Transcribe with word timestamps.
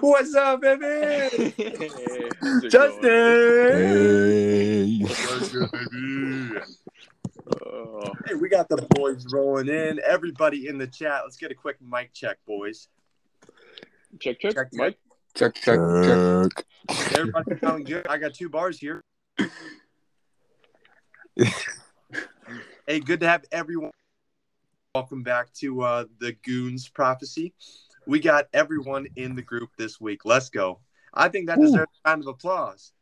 What's 0.00 0.34
up, 0.34 0.62
baby? 0.62 0.84
Hey, 1.56 2.30
Justin. 2.70 3.72
Hey. 3.72 4.98
What's 5.00 5.50
good, 5.50 5.70
baby? 5.72 6.58
Oh, 7.66 8.14
Hey, 8.26 8.34
we 8.34 8.48
got 8.48 8.68
the 8.68 8.76
boys 8.90 9.26
rolling 9.30 9.68
in. 9.68 10.00
Everybody 10.06 10.68
in 10.68 10.78
the 10.78 10.86
chat, 10.86 11.20
let's 11.24 11.36
get 11.36 11.50
a 11.50 11.54
quick 11.54 11.76
mic 11.82 12.14
check, 12.14 12.38
boys. 12.46 12.88
check, 14.20 14.40
check, 14.40 14.54
Check, 14.54 14.68
Mike. 14.72 14.96
Check, 15.34 15.54
check, 15.54 15.78
check. 16.02 16.18
Check. 16.56 16.64
Everybody 17.14 17.58
sounding 17.62 17.84
good. 17.84 18.06
I 18.06 18.16
got 18.16 18.32
two 18.32 18.48
bars 18.48 18.78
here. 18.78 19.02
hey, 22.86 23.00
good 23.00 23.20
to 23.20 23.28
have 23.28 23.44
everyone. 23.52 23.90
Welcome 24.94 25.22
back 25.22 25.52
to 25.54 25.82
uh, 25.82 26.04
the 26.20 26.32
Goons 26.44 26.88
Prophecy. 26.88 27.52
We 28.06 28.20
got 28.20 28.48
everyone 28.52 29.06
in 29.16 29.34
the 29.34 29.40
group 29.40 29.70
this 29.78 29.98
week. 29.98 30.26
Let's 30.26 30.50
go. 30.50 30.80
I 31.14 31.30
think 31.30 31.46
that 31.46 31.58
deserves 31.58 31.90
a 32.04 32.10
round 32.10 32.22
of 32.22 32.28
applause. 32.28 32.92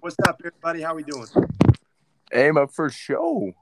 What's 0.00 0.16
up, 0.28 0.40
everybody? 0.44 0.82
How 0.82 0.94
we 0.94 1.02
doing? 1.02 1.26
Hey, 2.30 2.52
my 2.52 2.66
first 2.66 2.96
show. 2.96 3.52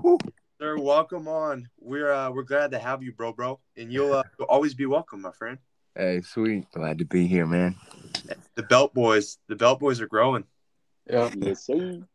Whew. 0.00 0.18
Sir, 0.60 0.78
welcome 0.78 1.26
on. 1.26 1.68
We're 1.80 2.12
uh, 2.12 2.30
we're 2.30 2.44
glad 2.44 2.70
to 2.70 2.78
have 2.78 3.02
you, 3.02 3.12
bro, 3.12 3.32
bro, 3.32 3.58
and 3.76 3.92
you'll, 3.92 4.12
uh, 4.12 4.22
you'll 4.38 4.48
always 4.48 4.74
be 4.74 4.86
welcome, 4.86 5.22
my 5.22 5.32
friend. 5.32 5.58
Hey, 5.96 6.20
sweet. 6.20 6.70
Glad 6.70 6.98
to 6.98 7.04
be 7.04 7.26
here, 7.26 7.46
man. 7.46 7.74
The 8.54 8.62
Belt 8.62 8.94
Boys, 8.94 9.38
the 9.48 9.56
Belt 9.56 9.80
Boys 9.80 10.00
are 10.00 10.06
growing. 10.06 10.44
Yeah. 11.10 11.30
Yes, 11.36 11.66
sir. 11.66 12.06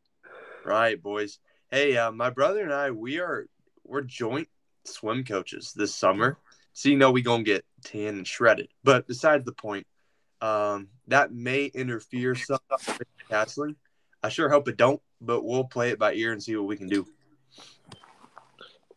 Right, 0.63 1.01
boys. 1.01 1.39
Hey, 1.69 1.97
uh, 1.97 2.11
my 2.11 2.29
brother 2.29 2.61
and 2.63 2.73
I, 2.73 2.91
we 2.91 3.19
are 3.19 3.47
we're 3.83 4.01
joint 4.01 4.47
swim 4.85 5.23
coaches 5.23 5.73
this 5.75 5.95
summer. 5.95 6.37
So 6.73 6.89
you 6.89 6.97
know 6.97 7.11
we 7.11 7.21
gonna 7.21 7.43
get 7.43 7.65
tan 7.83 8.17
and 8.17 8.27
shredded. 8.27 8.69
But 8.83 9.07
besides 9.07 9.45
the 9.45 9.51
point, 9.51 9.85
um, 10.41 10.89
that 11.07 11.31
may 11.31 11.65
interfere 11.65 12.35
some 12.35 12.59
with 12.69 13.07
tasseling. 13.29 13.75
I 14.21 14.29
sure 14.29 14.49
hope 14.49 14.67
it 14.67 14.77
don't, 14.77 15.01
but 15.21 15.43
we'll 15.43 15.65
play 15.65 15.89
it 15.89 15.99
by 15.99 16.13
ear 16.13 16.31
and 16.31 16.41
see 16.41 16.55
what 16.55 16.67
we 16.67 16.77
can 16.77 16.87
do. 16.87 17.05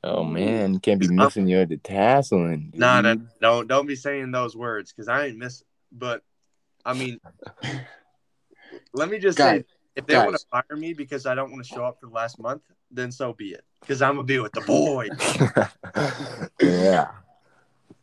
Oh 0.02 0.22
man, 0.22 0.78
can't 0.78 1.00
be 1.00 1.08
missing 1.08 1.48
your 1.48 1.66
tasseling. 1.66 2.70
dude. 2.70 2.80
Nah, 2.80 3.00
nah, 3.00 3.16
don't 3.40 3.66
don't 3.66 3.86
be 3.86 3.96
saying 3.96 4.30
those 4.30 4.56
words 4.56 4.92
because 4.92 5.08
I 5.08 5.26
ain't 5.26 5.36
miss. 5.36 5.62
But 5.90 6.22
I 6.84 6.94
mean, 6.94 7.18
let 8.92 9.08
me 9.08 9.18
just 9.18 9.36
Guys, 9.36 9.60
say, 9.60 9.64
if 9.96 10.06
they 10.06 10.16
want 10.16 10.36
to 10.36 10.46
fire 10.50 10.76
me 10.76 10.94
because 10.94 11.26
I 11.26 11.34
don't 11.34 11.50
want 11.50 11.64
to 11.64 11.68
show 11.68 11.84
up 11.84 11.98
for 12.00 12.06
the 12.06 12.12
last 12.12 12.38
month, 12.38 12.62
then 12.90 13.10
so 13.10 13.32
be 13.32 13.48
it. 13.48 13.64
Because 13.80 14.02
I'm 14.02 14.14
gonna 14.16 14.24
be 14.24 14.38
with 14.38 14.52
the 14.52 14.62
boys. 14.62 15.10
yeah. 16.60 17.08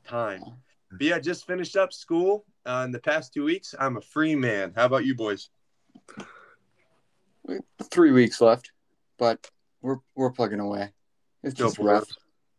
time. 0.08 0.44
But 0.92 1.02
yeah, 1.02 1.20
just 1.20 1.48
finished 1.48 1.76
up 1.76 1.92
school 1.92 2.46
uh, 2.66 2.84
in 2.86 2.92
the 2.92 3.00
past 3.00 3.34
two 3.34 3.44
weeks. 3.44 3.74
I'm 3.78 3.98
a 3.98 4.02
free 4.02 4.36
man. 4.36 4.74
How 4.76 4.86
about 4.86 5.06
you 5.06 5.16
boys? 5.16 5.50
Three 7.92 8.12
weeks 8.12 8.40
left, 8.40 8.72
but 9.18 9.50
we're 9.82 9.98
we're 10.16 10.32
plugging 10.32 10.60
away. 10.62 10.94
It's 11.44 11.54
just 11.54 11.76
for 11.76 11.84
rough. 11.84 12.08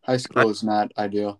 High 0.01 0.17
school 0.17 0.49
is 0.49 0.63
not 0.63 0.91
ideal. 0.97 1.39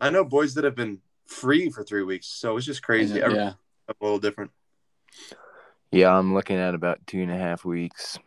I 0.00 0.08
know 0.08 0.24
boys 0.24 0.54
that 0.54 0.64
have 0.64 0.74
been 0.76 1.00
free 1.26 1.68
for 1.68 1.84
three 1.84 2.02
weeks, 2.02 2.26
so 2.26 2.56
it's 2.56 2.64
just 2.64 2.82
crazy. 2.82 3.20
Every- 3.20 3.36
Yeah. 3.36 3.52
a 3.88 3.94
little 4.00 4.18
different. 4.18 4.50
Yeah, 5.92 6.16
I'm 6.16 6.32
looking 6.32 6.56
at 6.56 6.74
about 6.74 7.06
two 7.06 7.20
and 7.20 7.30
a 7.30 7.36
half 7.36 7.64
weeks. 7.64 8.18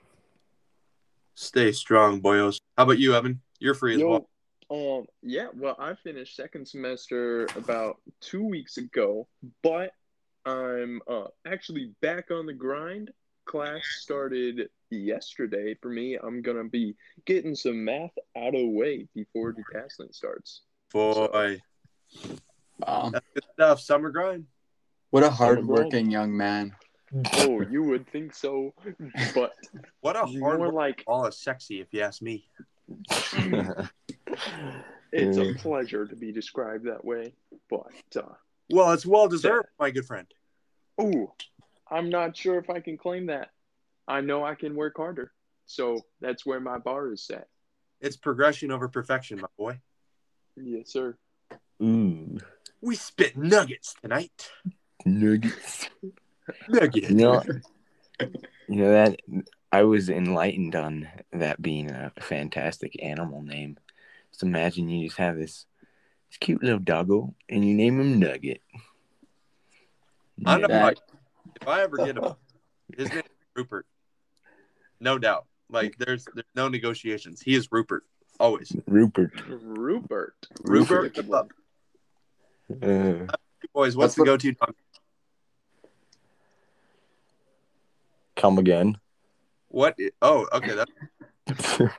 Stay 1.35 1.71
strong, 1.71 2.21
boyos. 2.21 2.59
How 2.77 2.83
about 2.83 2.99
you, 2.99 3.15
Evan? 3.15 3.41
You're 3.59 3.73
free 3.73 3.95
as 3.95 4.03
well. 4.03 4.29
Um, 4.69 5.05
yeah. 5.21 5.47
Well, 5.53 5.75
I 5.79 5.93
finished 5.95 6.35
second 6.35 6.67
semester 6.67 7.45
about 7.55 7.97
two 8.21 8.43
weeks 8.43 8.77
ago, 8.77 9.27
but 9.61 9.91
I'm 10.45 11.01
uh 11.07 11.25
actually 11.45 11.91
back 12.01 12.31
on 12.31 12.45
the 12.45 12.53
grind. 12.53 13.11
Class 13.45 13.81
started 13.99 14.69
yesterday 14.89 15.75
for 15.81 15.89
me. 15.89 16.17
I'm 16.21 16.41
gonna 16.41 16.63
be 16.63 16.95
getting 17.25 17.55
some 17.55 17.83
math 17.83 18.11
out 18.37 18.47
of 18.55 18.61
the 18.61 18.67
way 18.67 19.07
before 19.13 19.53
the 19.53 19.63
decathlon 19.63 20.13
starts. 20.13 20.61
Boy, 20.91 21.59
Wow. 22.79 23.09
that's 23.11 23.25
good 23.33 23.43
stuff. 23.53 23.79
Summer 23.81 24.11
grind. 24.11 24.45
What 25.09 25.23
a 25.23 25.29
hardworking 25.29 26.09
young 26.09 26.35
man. 26.35 26.75
Oh, 27.35 27.61
you 27.61 27.83
would 27.83 28.07
think 28.09 28.33
so, 28.33 28.73
but 29.35 29.53
What 30.01 30.15
a 30.15 30.25
hard 30.25 30.59
more 30.59 30.71
like 30.71 31.03
All 31.07 31.25
is 31.25 31.37
sexy, 31.37 31.79
if 31.81 31.93
you 31.93 32.01
ask 32.01 32.21
me. 32.21 32.47
it's 35.11 35.37
a 35.37 35.53
pleasure 35.59 36.05
to 36.07 36.15
be 36.15 36.31
described 36.31 36.85
that 36.85 37.03
way. 37.05 37.33
But 37.69 37.91
uh, 38.15 38.33
Well, 38.71 38.91
it's 38.93 39.05
well 39.05 39.27
deserved, 39.27 39.67
my 39.79 39.91
good 39.91 40.05
friend. 40.05 40.27
Ooh, 41.01 41.31
I'm 41.89 42.09
not 42.09 42.35
sure 42.35 42.57
if 42.57 42.69
I 42.69 42.79
can 42.79 42.97
claim 42.97 43.27
that. 43.27 43.49
I 44.07 44.21
know 44.21 44.43
I 44.43 44.55
can 44.55 44.75
work 44.75 44.97
harder. 44.97 45.31
So 45.65 46.01
that's 46.19 46.45
where 46.45 46.59
my 46.59 46.77
bar 46.77 47.11
is 47.11 47.23
set. 47.25 47.47
It's 48.01 48.17
progression 48.17 48.71
over 48.71 48.89
perfection, 48.89 49.39
my 49.39 49.47
boy. 49.57 49.79
Yes, 50.55 50.91
sir. 50.91 51.15
Ooh, 51.81 52.37
We 52.81 52.95
spit 52.95 53.37
nuggets 53.37 53.95
tonight. 54.01 54.49
nuggets. 55.05 55.89
Nuggets. 56.69 57.09
You 57.09 57.15
know, 57.15 57.43
you 58.19 58.75
know 58.75 58.91
that 58.91 59.19
I 59.71 59.83
was 59.83 60.09
enlightened 60.09 60.75
on 60.75 61.07
that 61.31 61.61
being 61.61 61.89
a 61.89 62.11
fantastic 62.19 63.01
animal 63.01 63.41
name. 63.41 63.77
Just 64.31 64.43
imagine 64.43 64.89
you 64.89 65.07
just 65.07 65.17
have 65.19 65.35
this, 65.35 65.65
this 66.29 66.37
cute 66.39 66.63
little 66.63 66.79
doggo, 66.79 67.33
and 67.49 67.65
you 67.65 67.73
name 67.73 67.99
him 67.99 68.19
Nugget. 68.19 68.61
I 70.45 70.57
know. 70.57 70.67
That- 70.67 70.83
Like, 70.83 70.97
if 71.61 71.67
I 71.67 71.81
ever 71.81 71.97
get 71.97 72.17
a, 72.17 72.35
his 72.97 73.09
name 73.09 73.19
is 73.19 73.23
Rupert, 73.55 73.85
no 74.99 75.17
doubt. 75.19 75.45
Like, 75.69 75.97
there's 75.97 76.25
there's 76.33 76.45
no 76.55 76.67
negotiations. 76.67 77.41
He 77.41 77.55
is 77.55 77.71
Rupert, 77.71 78.03
always. 78.39 78.71
Rupert. 78.87 79.31
Rupert. 79.47 80.35
Rupert, 80.63 81.15
Good 81.15 81.27
what's 81.27 81.51
up? 81.51 81.51
Uh, 82.81 83.33
boys. 83.73 83.95
What's 83.95 84.15
the 84.15 84.23
go-to 84.25 84.51
dog? 84.53 84.73
Come 88.43 88.57
again. 88.57 88.97
What? 89.69 89.97
Oh, 90.21 90.45
okay. 90.51 90.75
That 90.75 91.93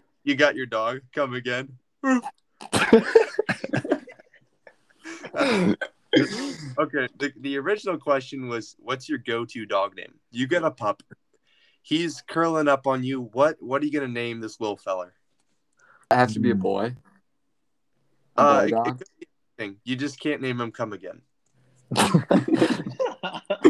you 0.24 0.34
got 0.34 0.56
your 0.56 0.64
dog. 0.66 1.00
Come 1.14 1.34
again. 1.34 1.68
Okay. 6.78 7.08
The, 7.18 7.32
the 7.40 7.58
original 7.58 7.98
question 7.98 8.48
was, 8.48 8.74
"What's 8.78 9.08
your 9.08 9.18
go-to 9.18 9.64
dog 9.66 9.96
name?" 9.96 10.14
You 10.30 10.46
get 10.46 10.62
a 10.64 10.70
pup. 10.70 11.02
He's 11.82 12.22
curling 12.26 12.68
up 12.68 12.86
on 12.86 13.04
you. 13.04 13.22
What 13.32 13.56
What 13.60 13.82
are 13.82 13.84
you 13.86 13.92
gonna 13.92 14.08
name 14.08 14.40
this 14.40 14.60
little 14.60 14.76
feller? 14.78 15.12
I 16.10 16.14
have 16.16 16.32
to 16.34 16.38
be 16.40 16.50
a 16.50 16.54
boy. 16.54 16.94
A 18.36 18.40
Uh, 18.40 18.60
boy 18.60 18.66
it- 18.66 18.72
it 18.72 18.98
could 18.98 19.08
be 19.20 19.26
anything. 19.58 19.76
You 19.84 19.96
just 19.96 20.18
can't 20.20 20.40
name 20.42 20.60
him. 20.60 20.70
Come 20.72 20.92
again. 20.94 21.20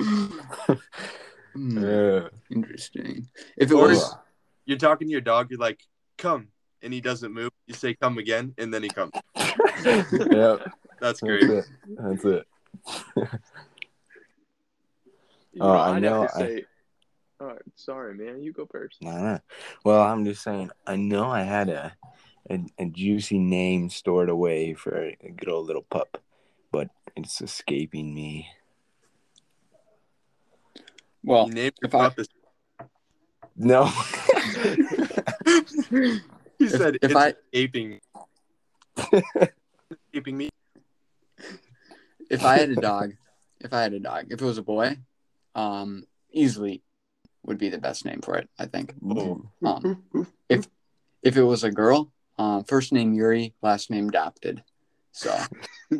Hmm, 0.03 1.79
Uh, 1.79 2.29
interesting. 2.51 3.27
If 3.57 3.71
it 3.71 3.75
Or 3.75 3.89
was 3.89 4.15
You're 4.67 4.77
talking 4.79 5.09
to 5.09 5.13
your 5.13 5.21
dog. 5.23 5.51
You're 5.51 5.59
like, 5.59 5.81
"Come," 6.19 6.49
and 6.83 6.93
he 6.93 7.01
doesn't 7.01 7.33
move. 7.33 7.51
You 7.67 7.73
say, 7.75 7.95
"Come 7.95 8.19
again," 8.19 8.55
and 8.59 8.73
then 8.75 8.83
he 8.83 8.91
comes. 8.91 9.13
yeah, 9.85 10.03
That's 10.21 10.61
that's 11.01 11.21
great. 11.21 11.49
it. 11.49 11.65
That's 11.99 12.25
it. 12.25 12.47
You 15.53 15.63
Oh, 15.63 15.71
I 15.73 15.97
I'd 15.97 16.03
know, 16.03 16.23
Have 16.23 16.31
to 16.33 16.37
I- 16.37 16.47
say, 16.47 16.65
all 17.41 17.47
right, 17.49 17.63
sorry, 17.77 18.15
man. 18.15 18.43
You 18.43 18.53
go 18.53 18.67
first. 18.71 18.97
Nah, 19.01 19.19
nah. 19.23 19.39
Well, 19.85 20.03
I'm 20.03 20.25
just 20.25 20.43
saying. 20.43 20.71
I 20.87 20.97
know 20.97 21.31
I 21.31 21.43
had 21.43 21.69
a, 21.71 21.97
a 22.51 22.61
a 22.79 22.87
juicy 22.87 23.39
name 23.39 23.89
stored 23.89 24.29
away 24.29 24.75
for 24.75 24.95
a 25.21 25.31
good 25.35 25.49
old 25.49 25.67
little 25.67 25.87
pup, 25.89 26.23
but 26.71 26.91
it's 27.17 27.41
escaping 27.41 28.15
me. 28.15 28.49
Well, 31.27 31.49
You 31.49 31.55
named 31.55 31.75
your 31.83 31.89
if 31.91 31.95
I- 31.95 32.09
pup. 32.09 32.19
No. 33.59 33.85
He 36.59 36.69
said, 36.69 36.97
if 36.97 37.11
"It's 37.11 37.15
I- 37.15 37.35
escaping, 37.53 38.01
escaping 39.91 40.37
me." 40.39 40.49
if 42.31 42.45
I 42.45 42.59
had 42.59 42.71
a 42.71 42.77
dog, 42.77 43.13
if 43.61 43.73
I 43.73 43.83
had 43.83 43.93
a 43.95 44.01
dog, 44.01 44.27
if 44.31 44.41
it 44.41 44.45
was 44.45 44.59
a 44.59 44.63
boy, 44.63 44.99
um, 45.55 46.05
easily 46.33 46.83
would 47.45 47.59
be 47.59 47.69
the 47.69 47.79
best 47.79 48.05
name 48.05 48.21
for 48.23 48.37
it. 48.37 48.49
I 48.59 48.67
think. 48.67 48.95
Oh. 49.09 49.43
Um, 49.65 50.03
if 50.49 50.67
if 51.23 51.37
it 51.37 51.43
was 51.45 51.63
a 51.65 51.71
girl, 51.71 52.13
um, 52.39 52.65
first 52.65 52.93
name 52.93 53.13
Yuri, 53.15 53.55
last 53.63 53.91
name 53.91 54.09
adopted. 54.09 54.63
So 55.13 55.35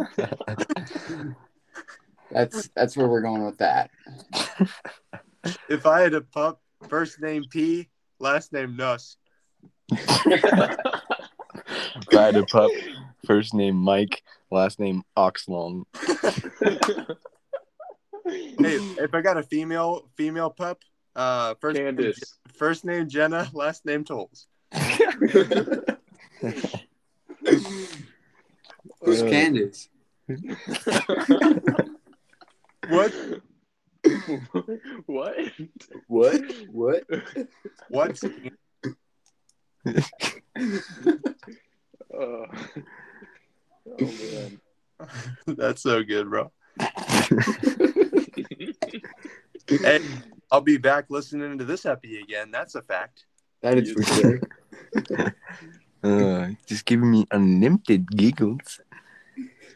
that's 2.31 2.69
that's 2.75 2.97
where 2.97 3.09
we're 3.09 3.23
going 3.23 3.45
with 3.45 3.59
that. 3.59 3.91
If 5.69 5.87
I 5.87 6.01
had 6.01 6.13
a 6.13 6.23
pup, 6.23 6.61
first 6.89 7.21
name 7.21 7.45
P, 7.49 7.89
last 8.19 8.53
name 8.53 8.75
Nuss. 8.75 9.17
If 9.93 10.45
I 12.13 12.23
had 12.23 12.35
a 12.35 12.45
pup, 12.47 12.73
first 13.25 13.55
name 13.55 13.77
Mike, 13.77 14.25
last 14.51 14.81
name 14.81 15.05
Oxlong. 15.17 15.85
Hey, 18.29 18.79
if 18.99 19.15
I 19.15 19.21
got 19.21 19.37
a 19.37 19.43
female 19.45 20.09
female 20.17 20.51
pup, 20.51 20.83
uh, 21.15 21.55
first 21.61 21.77
Candace. 21.79 22.19
first 22.55 22.85
name 22.85 23.09
Jenna, 23.09 23.49
last 23.53 23.85
name 23.87 24.03
Tolls. 24.03 24.49
Who's 29.01 29.23
Uh, 29.23 29.29
Candace? 29.31 29.89
What? 32.89 33.13
what? 35.07 35.37
What? 36.07 36.43
What? 36.69 37.05
What? 37.89 38.21
Uh, 39.87 42.13
oh 42.19 42.47
man. 44.01 44.61
That's 45.47 45.83
so 45.83 46.03
good, 46.03 46.31
bro. 46.31 46.51
Hey, 49.69 50.01
I'll 50.53 50.61
be 50.61 50.77
back 50.77 51.07
listening 51.09 51.59
to 51.59 51.65
this 51.65 51.87
epi 51.87 52.21
again. 52.21 52.53
That's 52.53 52.77
a 52.77 52.83
fact. 52.83 53.27
That 53.63 53.79
is 53.79 53.93
for 53.93 54.05
sure. 54.05 54.41
Uh, 56.05 56.51
just 56.67 56.85
giving 56.85 57.11
me 57.11 57.27
unlimited 57.33 58.09
giggles. 58.13 58.79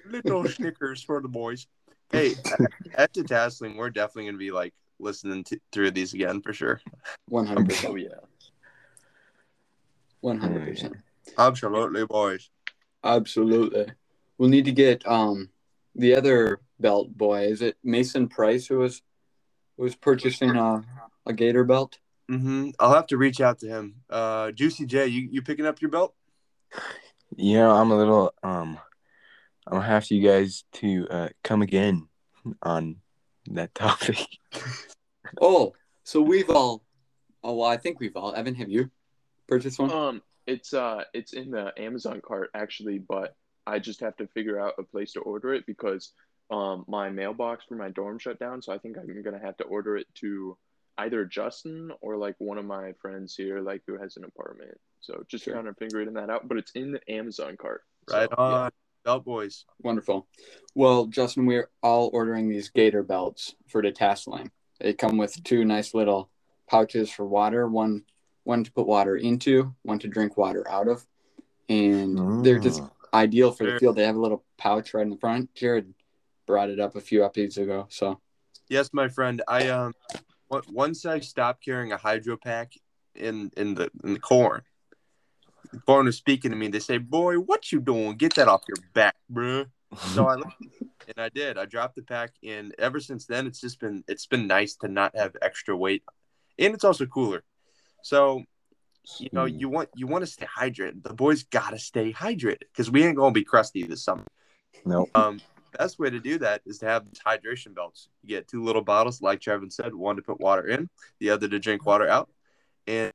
Little 0.04 0.44
Snickers 0.44 1.02
for 1.02 1.20
the 1.20 1.26
boys. 1.26 1.66
Hey, 2.12 2.34
at- 2.52 2.60
at 2.94 3.12
the 3.12 3.22
tasseling, 3.22 3.76
we're 3.76 3.90
definitely 3.90 4.26
gonna 4.26 4.38
be 4.38 4.50
like 4.50 4.74
listening 4.98 5.44
to, 5.44 5.60
through 5.72 5.92
these 5.92 6.12
again 6.14 6.42
for 6.42 6.52
sure. 6.52 6.80
One 7.28 7.46
hundred 7.46 7.62
Oh 7.62 7.64
percent. 7.66 8.00
yeah. 8.00 8.08
One 10.20 10.38
hundred 10.38 10.66
percent. 10.66 10.96
Absolutely, 11.38 12.04
boys. 12.06 12.50
Absolutely. 13.04 13.86
We'll 14.38 14.50
need 14.50 14.64
to 14.66 14.72
get 14.72 15.06
um 15.06 15.50
the 15.94 16.14
other 16.14 16.60
belt 16.78 17.16
boy. 17.16 17.44
Is 17.46 17.62
it 17.62 17.76
Mason 17.84 18.28
Price 18.28 18.66
who 18.66 18.78
was 18.78 19.02
who 19.76 19.84
was 19.84 19.94
purchasing 19.94 20.56
a, 20.56 20.84
a 21.26 21.32
gator 21.32 21.64
belt? 21.64 21.98
Mm-hmm. 22.30 22.70
I'll 22.78 22.94
have 22.94 23.06
to 23.08 23.16
reach 23.16 23.40
out 23.40 23.58
to 23.60 23.68
him. 23.68 23.96
Uh, 24.08 24.52
Juicy 24.52 24.86
J, 24.86 25.06
you, 25.08 25.28
you 25.30 25.42
picking 25.42 25.66
up 25.66 25.80
your 25.80 25.90
belt? 25.90 26.14
You 27.36 27.58
know, 27.58 27.70
I'm 27.72 27.90
a 27.90 27.96
little 27.96 28.32
um 28.42 28.78
I'm 29.70 29.76
gonna 29.78 29.86
have 29.88 30.10
you 30.10 30.20
guys 30.20 30.64
to 30.74 31.06
uh 31.10 31.28
come 31.44 31.62
again 31.62 32.08
on 32.62 32.96
that 33.46 33.74
topic. 33.74 34.18
Oh, 35.40 35.74
so 36.02 36.20
we've 36.20 36.50
all 36.50 36.82
oh 37.44 37.54
well 37.54 37.68
I 37.68 37.76
think 37.76 38.00
we've 38.00 38.16
all 38.16 38.34
Evan, 38.34 38.54
have 38.56 38.68
you 38.68 38.90
purchased 39.46 39.78
one? 39.78 39.92
Um, 39.92 40.22
it's 40.46 40.74
uh, 40.74 41.04
it's 41.14 41.34
in 41.34 41.52
the 41.52 41.72
Amazon 41.78 42.20
cart 42.26 42.50
actually, 42.54 42.98
but 42.98 43.36
I 43.66 43.78
just 43.78 44.00
have 44.00 44.16
to 44.16 44.26
figure 44.26 44.58
out 44.58 44.74
a 44.78 44.82
place 44.82 45.12
to 45.12 45.20
order 45.20 45.54
it 45.54 45.66
because 45.66 46.12
um, 46.50 46.84
my 46.88 47.08
mailbox 47.08 47.64
for 47.68 47.76
my 47.76 47.90
dorm 47.90 48.18
shut 48.18 48.40
down, 48.40 48.60
so 48.60 48.72
I 48.72 48.78
think 48.78 48.98
I'm 48.98 49.22
gonna 49.22 49.38
have 49.38 49.56
to 49.58 49.64
order 49.64 49.96
it 49.96 50.08
to 50.16 50.58
either 50.98 51.24
Justin 51.24 51.92
or 52.00 52.16
like 52.16 52.34
one 52.38 52.58
of 52.58 52.64
my 52.64 52.92
friends 53.00 53.36
here, 53.36 53.60
like 53.60 53.82
who 53.86 53.96
has 53.96 54.16
an 54.16 54.24
apartment. 54.24 54.76
So 55.00 55.22
just 55.28 55.44
Sure. 55.44 55.54
kind 55.54 55.68
of 55.68 55.76
figuring 55.78 56.12
that 56.14 56.28
out, 56.28 56.48
but 56.48 56.58
it's 56.58 56.72
in 56.72 56.90
the 56.90 57.00
Amazon 57.10 57.56
cart. 57.56 57.82
So, 58.08 58.18
Right 58.18 58.28
yeah. 58.36 58.68
On, 59.06 59.12
belt 59.12 59.24
boys. 59.24 59.64
Wonderful. 59.82 60.26
Well, 60.74 61.06
Justin, 61.06 61.46
we're 61.46 61.70
all 61.82 62.10
ordering 62.12 62.48
these 62.48 62.68
gator 62.68 63.02
belts 63.02 63.54
for 63.68 63.82
the 63.82 63.92
tasseling. 63.92 64.50
They 64.80 64.92
come 64.92 65.16
with 65.16 65.42
two 65.44 65.64
nice 65.64 65.94
little 65.94 66.30
pouches 66.68 67.10
for 67.10 67.26
water, 67.26 67.66
one 67.66 68.04
one 68.44 68.64
to 68.64 68.72
put 68.72 68.86
water 68.86 69.16
into, 69.16 69.74
one 69.82 69.98
to 69.98 70.08
drink 70.08 70.36
water 70.36 70.66
out 70.68 70.88
of. 70.88 71.06
And 71.68 72.44
they're 72.44 72.58
just 72.58 72.80
Mm. 72.82 72.90
ideal 73.14 73.52
for 73.52 73.64
the 73.64 73.78
field. 73.78 73.96
They 73.96 74.04
have 74.04 74.16
a 74.16 74.20
little 74.20 74.44
pouch 74.56 74.94
right 74.94 75.02
in 75.02 75.10
the 75.10 75.18
front. 75.18 75.54
Jared 75.54 75.94
brought 76.46 76.70
it 76.70 76.80
up 76.80 76.96
a 76.96 77.00
few 77.00 77.24
episodes 77.24 77.58
ago. 77.58 77.86
So 77.90 78.20
Yes, 78.68 78.92
my 78.92 79.08
friend. 79.08 79.42
I 79.48 79.68
um, 79.68 79.94
on- 80.50 80.62
once 80.72 81.04
I 81.04 81.20
stopped 81.20 81.64
carrying 81.64 81.92
a 81.92 81.96
hydro 81.96 82.36
pack 82.36 82.72
in 83.14 83.50
in 83.56 83.74
the 83.74 83.90
in 84.04 84.14
the 84.14 84.20
corn, 84.20 84.62
was 85.86 86.16
speaking 86.16 86.50
to 86.50 86.56
me. 86.56 86.68
They 86.68 86.78
say, 86.78 86.98
"Boy, 86.98 87.36
what 87.36 87.72
you 87.72 87.80
doing? 87.80 88.16
Get 88.16 88.34
that 88.34 88.48
off 88.48 88.62
your 88.68 88.76
back, 88.94 89.16
bro." 89.28 89.66
So 89.96 90.28
I 90.28 90.34
and 90.34 91.18
I 91.18 91.28
did. 91.28 91.58
I 91.58 91.66
dropped 91.66 91.96
the 91.96 92.02
pack, 92.02 92.32
and 92.44 92.74
ever 92.78 93.00
since 93.00 93.26
then, 93.26 93.46
it's 93.46 93.60
just 93.60 93.80
been 93.80 94.04
it's 94.08 94.26
been 94.26 94.46
nice 94.46 94.76
to 94.76 94.88
not 94.88 95.16
have 95.16 95.36
extra 95.42 95.76
weight, 95.76 96.02
and 96.58 96.74
it's 96.74 96.84
also 96.84 97.06
cooler. 97.06 97.42
So 98.02 98.44
you 99.18 99.28
know, 99.32 99.46
you 99.46 99.68
want 99.68 99.88
you 99.94 100.06
want 100.06 100.22
to 100.22 100.30
stay 100.30 100.46
hydrated. 100.46 101.02
The 101.02 101.14
boys 101.14 101.42
got 101.44 101.70
to 101.70 101.78
stay 101.78 102.12
hydrated 102.12 102.68
because 102.72 102.90
we 102.90 103.04
ain't 103.04 103.16
gonna 103.16 103.32
be 103.32 103.44
crusty 103.44 103.82
this 103.84 104.04
summer. 104.04 104.26
Nope. 104.84 105.10
Um, 105.14 105.40
best 105.76 105.98
way 105.98 106.10
to 106.10 106.20
do 106.20 106.38
that 106.38 106.62
is 106.66 106.78
to 106.78 106.86
have 106.86 107.06
these 107.06 107.20
hydration 107.26 107.74
belts. 107.74 108.08
You 108.22 108.28
get 108.28 108.48
two 108.48 108.62
little 108.62 108.82
bottles, 108.82 109.20
like 109.20 109.40
Trevin 109.40 109.72
said, 109.72 109.94
one 109.94 110.16
to 110.16 110.22
put 110.22 110.40
water 110.40 110.66
in, 110.66 110.88
the 111.18 111.30
other 111.30 111.48
to 111.48 111.58
drink 111.58 111.84
water 111.84 112.08
out, 112.08 112.30
and 112.86 113.12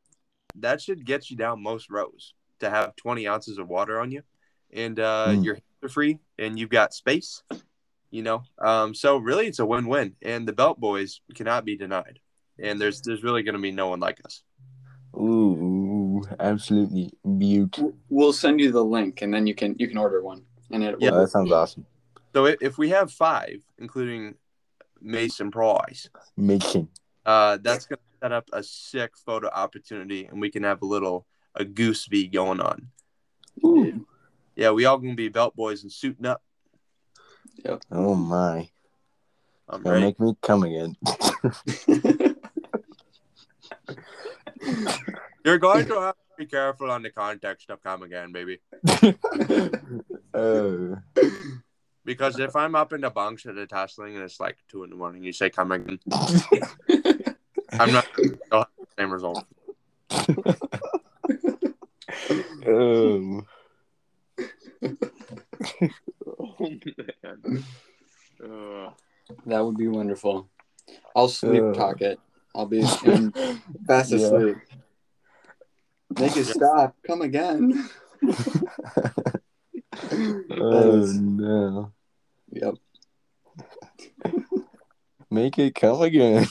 that 0.56 0.82
should 0.82 1.06
get 1.06 1.30
you 1.30 1.38
down 1.38 1.62
most 1.62 1.90
rows 1.90 2.34
to 2.60 2.70
have 2.70 2.96
20 2.96 3.28
ounces 3.28 3.58
of 3.58 3.68
water 3.68 4.00
on 4.00 4.12
you, 4.12 4.24
and 4.72 5.00
uh, 5.00 5.30
Mm. 5.30 5.44
your 5.44 5.56
hands 5.56 5.84
are 5.84 5.90
free 5.90 6.20
and 6.38 6.58
you've 6.60 6.70
got 6.70 6.94
space. 6.94 7.44
You 8.12 8.24
know, 8.24 8.44
um, 8.60 8.94
so 8.94 9.18
really 9.18 9.48
it's 9.48 9.60
a 9.60 9.66
win-win, 9.66 10.16
and 10.22 10.48
the 10.48 10.54
belt 10.54 10.80
boys 10.80 11.20
cannot 11.34 11.66
be 11.66 11.76
denied. 11.76 12.20
And 12.58 12.80
there's 12.80 13.02
there's 13.02 13.24
really 13.24 13.44
going 13.44 13.56
to 13.56 13.62
be 13.62 13.72
no 13.72 13.90
one 13.90 14.00
like 14.00 14.22
us. 14.24 14.44
Ooh, 15.18 16.24
absolutely 16.40 17.12
beautiful. 17.38 17.94
we'll 18.10 18.34
send 18.34 18.60
you 18.60 18.72
the 18.72 18.84
link, 18.84 19.22
and 19.22 19.34
then 19.34 19.48
you 19.48 19.56
can 19.56 19.76
you 19.78 19.88
can 19.88 19.98
order 19.98 20.22
one. 20.22 20.44
And 20.72 20.84
it 20.84 20.96
Yeah. 21.00 21.12
Oh, 21.12 21.20
that 21.20 21.30
sounds 21.30 21.52
awesome. 21.52 21.86
So 22.34 22.46
if, 22.46 22.58
if 22.62 22.78
we 22.78 22.90
have 22.90 23.12
five, 23.12 23.64
including 23.80 24.36
Mason 25.02 25.52
Price, 25.52 26.10
Making. 26.38 26.88
Uh, 27.26 27.58
that's 27.62 27.86
gonna 27.86 28.00
set 28.22 28.32
up 28.32 28.48
a 28.54 28.64
sick 28.64 29.18
photo 29.18 29.50
opportunity, 29.50 30.26
and 30.26 30.40
we 30.40 30.50
can 30.50 30.64
have 30.64 30.82
a 30.82 30.86
little 30.86 31.26
a 31.56 31.66
goose 31.66 32.06
v 32.06 32.28
going 32.28 32.60
on. 32.60 32.88
Ooh. 33.64 34.06
Yeah, 34.56 34.72
we 34.72 34.86
all 34.86 34.98
gonna 34.98 35.16
be 35.16 35.30
belt 35.30 35.56
boys 35.56 35.84
and 35.84 35.92
suiting 35.92 36.26
up. 36.26 36.42
Oh 37.92 38.16
my. 38.16 38.70
I'm 39.68 39.82
Gonna 39.82 39.94
ready. 39.96 40.06
make 40.06 40.20
me 40.20 40.36
come 40.42 40.64
again. 40.64 40.96
You're 45.44 45.58
going 45.58 45.86
to 45.88 46.00
have 46.02 46.16
to 46.16 46.22
be 46.38 46.46
careful 46.46 46.92
on 46.92 47.02
the 47.02 47.10
context 47.10 47.70
of 47.70 47.82
come 47.82 48.04
again, 48.04 48.32
baby. 48.32 48.60
oh. 50.34 50.98
Because 52.04 52.38
if 52.40 52.56
I'm 52.56 52.76
up 52.76 52.94
in 52.94 53.02
the 53.02 53.10
bunks 53.10 53.46
at 53.48 53.56
the 53.56 53.66
tasseling 53.66 54.14
and 54.16 54.24
it's 54.24 54.40
like 54.40 54.58
two 54.70 54.84
in 54.84 54.92
the 54.92 54.96
morning, 54.96 55.24
you 55.24 55.34
say 55.34 55.50
come 55.50 55.72
again. 55.72 56.00
I'm 57.74 57.92
not 57.92 58.08
I'll 58.52 58.60
have 58.60 58.68
the 58.80 58.88
same 58.98 59.12
result. 59.12 59.46
Oh. 62.68 63.44
Oh 66.28 66.56
man. 66.60 67.64
Uh, 68.44 68.90
that 69.46 69.64
would 69.66 69.78
be 69.78 69.88
wonderful. 69.88 70.50
I'll 71.16 71.28
sleep 71.30 71.64
Uh. 71.64 71.74
talk 71.74 72.02
it. 72.02 72.20
I'll 72.54 72.66
be 72.66 72.80
in 73.04 73.32
fast 73.88 74.12
Yeah. 74.12 74.18
asleep. 74.18 74.58
Make 76.20 76.36
it 76.38 76.46
stop. 76.46 76.96
Come 77.08 77.22
again. 77.22 77.90
oh 80.52 81.06
no. 81.20 81.92
Yep. 82.52 82.76
Make 85.32 85.58
it 85.60 85.76
come 85.76 86.02
again. 86.02 86.48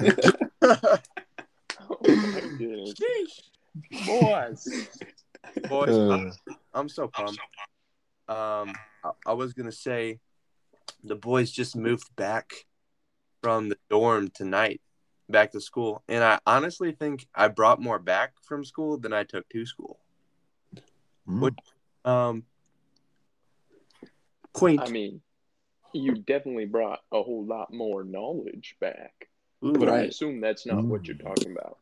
oh 0.00 0.98
my 2.00 2.40
goodness. 2.40 2.94
Boys. 4.06 4.88
Boys, 5.68 5.88
Uh, 5.90 6.12
I'm, 6.12 6.32
I'm 6.74 6.88
so 6.88 7.08
pumped. 7.08 7.40
Um, 8.28 8.74
I, 9.04 9.10
I 9.26 9.32
was 9.32 9.52
gonna 9.52 9.72
say, 9.72 10.20
the 11.04 11.16
boys 11.16 11.50
just 11.50 11.76
moved 11.76 12.14
back 12.16 12.66
from 13.42 13.68
the 13.68 13.78
dorm 13.88 14.28
tonight, 14.28 14.80
back 15.28 15.52
to 15.52 15.60
school, 15.60 16.02
and 16.08 16.22
I 16.24 16.38
honestly 16.46 16.92
think 16.92 17.26
I 17.34 17.48
brought 17.48 17.80
more 17.80 17.98
back 17.98 18.32
from 18.42 18.64
school 18.64 18.98
than 18.98 19.12
I 19.12 19.24
took 19.24 19.48
to 19.50 19.64
school. 19.64 19.98
mm. 21.28 21.54
Um, 22.04 22.44
quaint. 24.52 24.82
I 24.82 24.88
mean, 24.88 25.20
you 25.92 26.14
definitely 26.14 26.66
brought 26.66 27.00
a 27.12 27.22
whole 27.22 27.44
lot 27.44 27.72
more 27.72 28.04
knowledge 28.04 28.76
back. 28.80 29.28
Ooh, 29.64 29.72
But 29.72 29.88
I 29.88 30.02
assume 30.02 30.40
that's 30.40 30.66
not 30.66 30.84
what 30.84 31.06
you're 31.06 31.16
talking 31.16 31.52
about. 31.52 31.78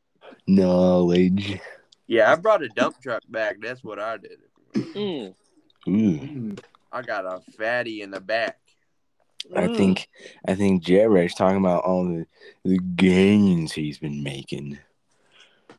Knowledge. 0.46 1.60
Yeah, 2.06 2.30
I 2.30 2.36
brought 2.36 2.62
a 2.62 2.68
dump 2.68 3.00
truck 3.02 3.22
back. 3.28 3.56
That's 3.60 3.82
what 3.82 3.98
I 3.98 4.16
did. 4.18 4.38
Mm. 4.94 5.34
Ooh. 5.88 6.56
I 6.92 7.02
got 7.02 7.24
a 7.24 7.40
fatty 7.56 8.02
in 8.02 8.10
the 8.10 8.20
back. 8.20 8.58
I 9.54 9.68
Mm. 9.68 9.76
think 9.76 10.08
I 10.46 10.54
think 10.54 10.82
Jared's 10.82 11.34
talking 11.34 11.58
about 11.58 11.84
all 11.84 12.04
the, 12.04 12.26
the 12.64 12.78
gains 12.78 13.72
he's 13.72 13.98
been 13.98 14.22
making. 14.22 14.78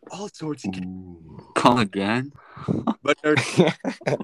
All 0.10 0.30
sorts 0.30 0.64
of, 0.66 0.76
Ooh. 0.78 1.52
Come 1.56 1.80
again. 1.80 2.32
but 3.04 3.18
they're 3.22 3.36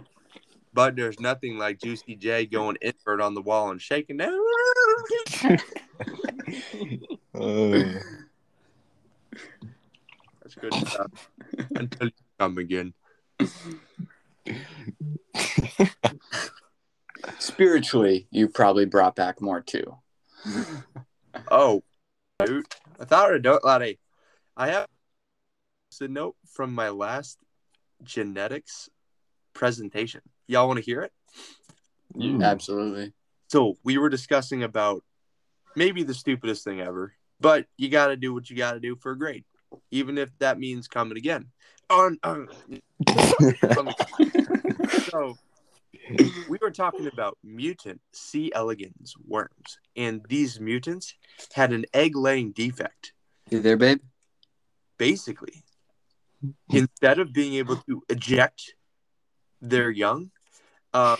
but 0.73 0.95
there's 0.95 1.19
nothing 1.19 1.57
like 1.57 1.79
Juicy 1.79 2.15
J 2.15 2.45
going 2.45 2.77
invert 2.81 3.19
on 3.21 3.33
the 3.33 3.41
wall 3.41 3.71
and 3.71 3.81
shaking 3.81 4.17
down. 4.17 4.39
Uh, 7.35 7.83
That's 10.61 10.75
good 10.75 10.87
stuff. 10.87 11.29
Until 11.75 12.07
you 12.07 12.13
come 12.39 12.57
again. 12.57 12.93
Spiritually, 17.39 18.27
you 18.31 18.47
probably 18.47 18.85
brought 18.85 19.15
back 19.15 19.41
more 19.41 19.61
too. 19.61 19.97
Oh, 21.49 21.83
dude. 22.45 22.65
I 22.99 23.05
thought 23.05 23.33
I'd 23.33 23.41
don't 23.41 23.63
like 23.63 23.99
I 24.55 24.67
have 24.67 24.87
a 26.01 26.07
note 26.07 26.35
from 26.51 26.73
my 26.73 26.89
last 26.89 27.37
genetics 28.03 28.89
presentation. 29.53 30.21
Y'all 30.47 30.67
want 30.67 30.77
to 30.77 30.85
hear 30.85 31.01
it? 31.01 31.11
Ooh. 32.15 32.19
Mm. 32.19 32.43
Absolutely. 32.43 33.13
So 33.47 33.77
we 33.83 33.97
were 33.97 34.09
discussing 34.09 34.63
about 34.63 35.03
maybe 35.75 36.03
the 36.03 36.13
stupidest 36.13 36.63
thing 36.63 36.81
ever, 36.81 37.13
but 37.39 37.67
you 37.77 37.89
got 37.89 38.07
to 38.07 38.17
do 38.17 38.33
what 38.33 38.49
you 38.49 38.55
got 38.55 38.73
to 38.73 38.79
do 38.79 38.95
for 38.95 39.11
a 39.11 39.17
grade, 39.17 39.45
even 39.91 40.17
if 40.17 40.29
that 40.39 40.59
means 40.59 40.87
coming 40.87 41.17
again. 41.17 41.47
On, 41.89 42.17
on 42.23 42.47
so 45.09 45.35
we 46.49 46.57
were 46.61 46.71
talking 46.71 47.07
about 47.07 47.37
mutant 47.43 48.01
C. 48.11 48.51
elegans 48.53 49.15
worms, 49.27 49.79
and 49.95 50.21
these 50.27 50.59
mutants 50.59 51.13
had 51.53 51.71
an 51.71 51.85
egg-laying 51.93 52.51
defect. 52.51 53.13
You 53.49 53.59
there, 53.59 53.77
babe? 53.77 53.99
Basically, 54.97 55.63
instead 56.69 57.19
of 57.19 57.33
being 57.33 57.53
able 57.55 57.77
to 57.77 58.03
eject 58.09 58.75
their 59.61 59.89
young, 59.89 60.31
um, 60.93 61.17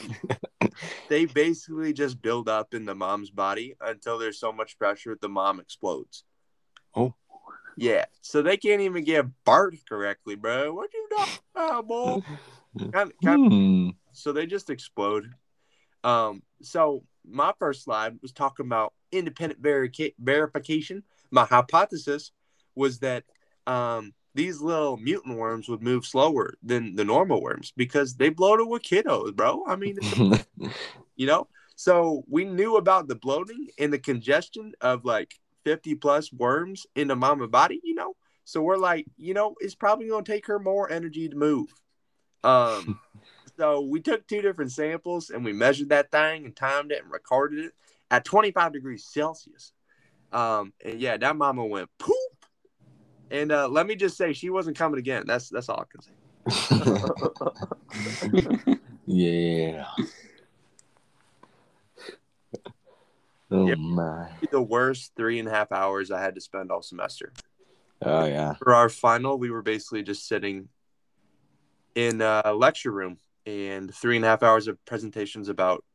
they 1.10 1.26
basically 1.26 1.94
just 1.94 2.22
build 2.22 2.48
up 2.50 2.74
in 2.74 2.86
the 2.86 2.96
mom's 2.96 3.30
body 3.30 3.76
until 3.82 4.18
there's 4.18 4.40
so 4.40 4.52
much 4.52 4.78
pressure 4.78 5.18
the 5.20 5.30
mom 5.30 5.60
explodes. 5.60 6.24
Oh. 6.96 7.16
Yeah, 7.78 8.06
so 8.22 8.42
they 8.42 8.58
can't 8.58 8.82
even 8.82 9.04
get 9.04 9.26
birth 9.46 9.84
correctly, 9.88 10.36
bro. 10.36 10.74
What 10.74 10.94
you 10.94 11.08
talking 11.10 11.34
about, 11.56 11.88
boy? 11.88 12.18
Kind, 12.92 13.14
kind 13.24 13.48
Hmm. 13.48 13.90
so 14.12 14.32
they 14.34 14.46
just 14.46 14.70
explode. 14.70 15.32
Um, 16.04 16.44
so 16.62 17.04
my 17.28 17.54
first 17.60 17.84
slide 17.84 18.18
was 18.22 18.32
talking 18.32 18.66
about 18.66 18.94
independent 19.12 19.62
verica- 19.62 20.16
verification. 20.20 21.04
My 21.32 21.46
hypothesis 21.46 22.32
was 22.76 23.00
that 23.00 23.24
um, 23.68 24.14
these 24.36 24.60
little 24.60 24.98
mutant 24.98 25.38
worms 25.38 25.70
would 25.70 25.82
move 25.82 26.06
slower 26.06 26.56
than 26.64 26.96
the 26.96 27.06
normal 27.06 27.42
worms 27.42 27.72
because 27.78 28.16
they 28.16 28.30
bloated 28.30 28.68
with 28.68 28.82
kiddos, 28.82 29.36
bro. 29.36 29.64
I 29.68 29.76
mean, 29.76 29.98
you 31.16 31.28
know. 31.28 31.48
So 31.76 32.24
we 32.28 32.46
knew 32.46 32.78
about 32.78 33.08
the 33.08 33.16
bloating 33.16 33.68
and 33.80 33.92
the 33.92 34.00
congestion 34.00 34.74
of 34.82 35.06
like 35.06 35.34
50 35.64 35.96
plus 35.96 36.32
worms 36.32 36.86
in 36.96 37.08
the 37.08 37.16
mama 37.16 37.48
body, 37.48 37.82
you 37.84 37.96
know. 37.96 38.16
So 38.46 38.62
we're 38.62 38.78
like, 38.78 39.06
you 39.18 39.34
know, 39.34 39.56
it's 39.60 39.76
probably 39.76 40.08
going 40.08 40.24
to 40.24 40.32
take 40.32 40.48
her 40.48 40.60
more 40.60 40.92
energy 40.92 41.30
to 41.30 41.36
move. 41.36 41.74
Um, 42.44 43.00
so 43.58 43.82
we 43.82 44.02
took 44.02 44.28
two 44.28 44.42
different 44.42 44.72
samples 44.72 45.30
and 45.30 45.46
we 45.46 45.54
measured 45.54 45.90
that 45.90 46.12
thing 46.12 46.46
and 46.46 46.56
timed 46.56 46.92
it 46.92 47.04
and 47.04 47.12
recorded 47.12 47.66
it 47.66 47.74
at 48.12 48.26
25 48.26 48.74
degrees 48.74 49.06
Celsius. 49.06 49.72
Um, 50.32 50.74
and 50.84 51.00
yeah, 51.00 51.18
that 51.18 51.36
mama 51.36 51.66
went 51.66 51.90
poop. 51.98 52.16
And 53.32 53.52
uh, 53.52 53.68
let 53.68 53.88
me 53.88 53.96
just 53.96 54.18
say, 54.18 54.34
she 54.34 54.50
wasn't 54.50 54.78
coming 54.78 55.00
again. 55.00 55.24
That's 55.26 55.50
that's 55.50 55.70
all 55.70 55.84
I 55.84 55.86
can 55.90 56.02
say. 56.02 56.12
yeah. 59.06 59.86
Oh 63.54 63.68
Yep. 63.68 63.78
my. 63.78 64.30
The 64.52 64.62
worst 64.62 65.14
three 65.16 65.40
and 65.40 65.48
a 65.48 65.52
half 65.52 65.72
hours 65.72 66.12
I 66.12 66.20
had 66.22 66.36
to 66.36 66.42
spend 66.42 66.72
all 66.72 66.82
semester. 66.82 67.32
Oh 68.02 68.26
yeah. 68.26 68.56
For 68.56 68.74
our 68.74 68.90
final, 68.90 69.38
we 69.38 69.52
were 69.52 69.62
basically 69.62 70.04
just 70.04 70.28
sitting 70.28 70.70
in 71.96 72.22
a 72.22 72.52
lecture 72.54 72.92
room 72.92 73.20
and 73.46 73.94
three 73.94 74.16
and 74.16 74.26
a 74.26 74.28
half 74.28 74.42
hours 74.44 74.68
of 74.68 74.84
presentations 74.86 75.50
about 75.50 75.86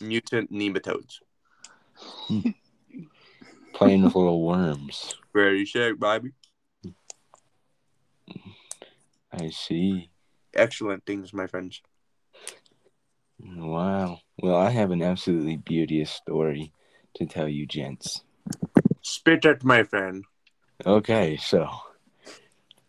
mutant 0.00 0.50
nematodes. 0.50 1.18
Playing 3.74 4.04
with 4.04 4.14
little 4.14 4.42
worms. 4.42 5.14
Ready, 5.32 5.64
shake, 5.66 6.00
baby. 6.00 6.30
I 9.32 9.50
see. 9.50 10.10
Excellent 10.54 11.04
things, 11.06 11.32
my 11.32 11.46
friends. 11.46 11.82
Wow. 13.44 14.20
Well, 14.42 14.56
I 14.56 14.70
have 14.70 14.90
an 14.90 15.02
absolutely 15.02 15.56
beauteous 15.56 16.10
story 16.10 16.72
to 17.14 17.26
tell 17.26 17.48
you, 17.48 17.66
gents. 17.66 18.22
Spit 19.02 19.44
it, 19.44 19.64
my 19.64 19.82
friend. 19.82 20.24
Okay, 20.86 21.36
so 21.36 21.68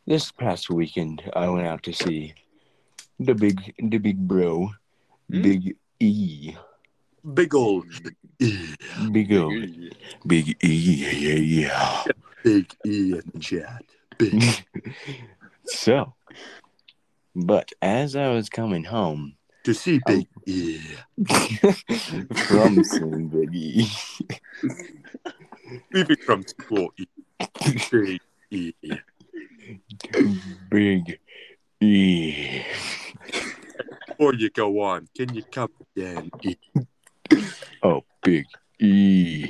this 0.05 0.31
past 0.31 0.69
weekend 0.69 1.23
I 1.33 1.47
went 1.49 1.67
out 1.67 1.83
to 1.83 1.93
see 1.93 2.33
the 3.19 3.35
big 3.35 3.73
the 3.77 3.97
big 3.97 4.17
bro, 4.27 4.71
Hmm? 5.31 5.41
Big 5.41 5.75
E. 5.99 6.55
Big 7.33 7.55
old, 7.55 7.85
E. 8.39 8.75
Big 9.11 9.31
O. 9.33 9.49
Big 10.25 10.57
E, 10.63 11.05
yeah, 11.19 11.35
yeah. 11.35 12.03
big 12.43 12.75
E 12.85 13.13
in 13.13 13.23
the 13.33 13.39
chat. 13.39 13.83
Big. 14.17 14.43
so, 15.65 16.13
but 17.35 17.71
as 17.81 18.15
I 18.15 18.29
was 18.29 18.49
coming 18.49 18.83
home 18.83 19.35
to 19.63 19.73
see 19.73 19.99
um, 20.07 20.15
Big 20.15 20.27
E. 20.45 20.79
from 22.33 22.83
seeing 22.83 23.27
Big 23.27 23.55
E, 23.55 23.87
Leaving 25.93 26.17
from 26.25 26.45
school, 26.47 26.91
E. 26.97 27.05
Big 27.91 28.21
E. 28.51 28.73
Big 30.69 31.19
E. 31.79 32.63
Before 34.07 34.33
you 34.33 34.49
go 34.49 34.81
on, 34.81 35.07
can 35.15 35.33
you 35.33 35.43
come 35.43 35.69
again, 35.95 36.31
E? 36.43 36.55
Oh, 37.83 38.03
Big 38.23 38.45
E. 38.79 39.47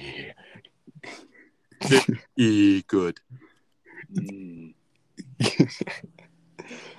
E, 2.38 2.82
good. 2.84 3.20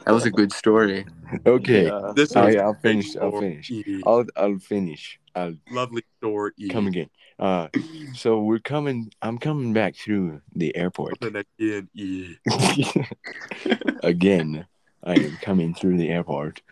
That 0.04 0.12
was 0.12 0.24
a 0.26 0.30
good 0.30 0.52
story. 0.52 1.06
Okay, 1.46 1.86
Yeah. 1.86 2.12
This 2.14 2.34
was 2.34 2.54
yeah, 2.54 2.62
I'll 2.62 2.74
finish, 2.74 3.16
I'll 3.16 3.40
finish. 3.40 3.70
I'll 4.04 4.24
I'll 4.36 4.58
finish. 4.58 5.18
I'll 5.34 5.54
Lovely 5.70 6.02
store, 6.18 6.52
E. 6.58 6.68
come 6.68 6.86
again. 6.86 7.08
Uh, 7.38 7.68
so 8.14 8.40
we're 8.40 8.58
coming. 8.58 9.10
I'm 9.22 9.38
coming 9.38 9.72
back 9.72 9.96
through 9.96 10.42
the 10.54 10.76
airport 10.76 11.22
again, 11.22 11.88
E. 11.94 12.36
again. 14.02 14.66
I 15.04 15.14
am 15.14 15.36
coming 15.42 15.74
through 15.74 15.96
the 15.96 16.10
airport, 16.10 16.62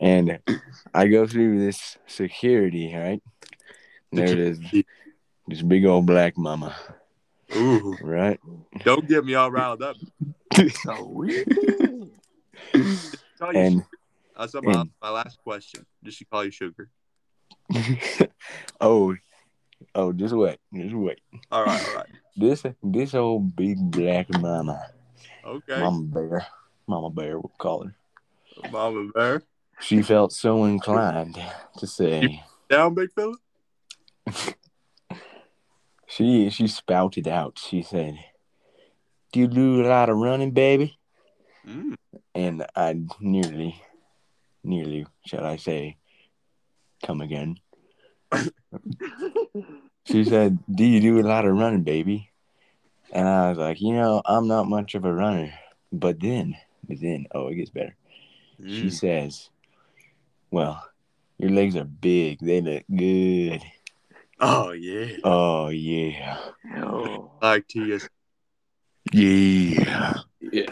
and 0.00 0.38
I 0.94 1.08
go 1.08 1.26
through 1.26 1.64
this 1.64 1.98
security. 2.06 2.94
Right 2.94 3.20
there, 4.12 4.28
it 4.28 4.38
is. 4.38 4.60
This 5.48 5.62
big 5.62 5.86
old 5.86 6.06
black 6.06 6.36
mama. 6.36 6.76
Ooh, 7.56 7.96
Right. 8.00 8.40
don't 8.84 9.08
get 9.08 9.24
me 9.24 9.34
all 9.34 9.50
riled 9.50 9.82
up. 9.82 9.96
Oh, 10.88 11.24
Tell 13.38 13.52
you 13.52 13.58
And 13.60 13.84
That's 14.38 14.54
my, 14.54 14.80
and- 14.80 14.90
my 15.02 15.10
last 15.10 15.38
question. 15.44 15.84
Did 16.02 16.14
she 16.14 16.24
call 16.24 16.44
you 16.44 16.50
sugar? 16.50 16.88
oh, 18.80 19.14
oh, 19.94 20.12
just 20.12 20.34
wait, 20.34 20.58
just 20.74 20.94
wait. 20.94 21.18
All 21.50 21.64
right, 21.64 21.82
all 21.86 21.94
right. 21.94 22.06
This 22.36 22.64
this 22.82 23.14
old 23.14 23.54
big 23.56 23.76
black 23.78 24.28
mama, 24.30 24.80
Okay. 25.44 25.80
mama 25.80 26.02
bear, 26.04 26.46
mama 26.86 27.10
bear, 27.10 27.38
we'll 27.38 27.52
call 27.58 27.84
her. 27.84 27.94
Mama 28.70 29.10
bear. 29.14 29.42
She 29.80 30.02
felt 30.02 30.32
so 30.32 30.64
inclined 30.64 31.38
to 31.78 31.86
say 31.86 32.42
Down, 32.70 32.94
big 32.94 33.10
fella? 33.12 33.34
she 36.06 36.50
she 36.50 36.66
spouted 36.68 37.28
out. 37.28 37.58
She 37.58 37.82
said, 37.82 38.18
"Do 39.32 39.40
you 39.40 39.48
do 39.48 39.82
a 39.84 39.88
lot 39.88 40.08
of 40.08 40.16
running, 40.16 40.52
baby?" 40.52 40.98
Mm. 41.66 41.94
And 42.34 42.66
I 42.74 43.00
nearly, 43.20 43.80
nearly, 44.62 45.06
shall 45.26 45.44
I 45.44 45.56
say, 45.56 45.96
come 47.04 47.20
again. 47.20 47.56
She 50.06 50.22
said, 50.24 50.58
"Do 50.72 50.84
you 50.84 51.00
do 51.00 51.18
a 51.18 51.26
lot 51.26 51.46
of 51.46 51.56
running, 51.56 51.82
baby?" 51.82 52.30
And 53.10 53.26
I 53.26 53.48
was 53.48 53.58
like, 53.58 53.80
"You 53.80 53.92
know, 53.94 54.22
I'm 54.24 54.46
not 54.46 54.68
much 54.68 54.94
of 54.94 55.04
a 55.04 55.12
runner." 55.12 55.52
But 55.92 56.20
then, 56.20 56.54
but 56.88 57.00
then, 57.00 57.26
oh, 57.34 57.48
it 57.48 57.56
gets 57.56 57.70
better. 57.70 57.96
She 58.68 58.86
Mm. 58.86 58.92
says, 58.92 59.50
"Well, 60.52 60.80
your 61.38 61.50
legs 61.50 61.74
are 61.74 61.84
big. 61.84 62.38
They 62.38 62.60
look 62.60 62.84
good. 62.94 63.62
Oh, 64.38 64.72
yeah. 64.72 65.16
Oh 65.24 65.68
yeah, 65.68 66.38
Oh. 66.76 67.32
Like 67.40 67.66
TS. 67.68 68.08
yeah, 69.12 70.14
Yeah. 70.40 70.66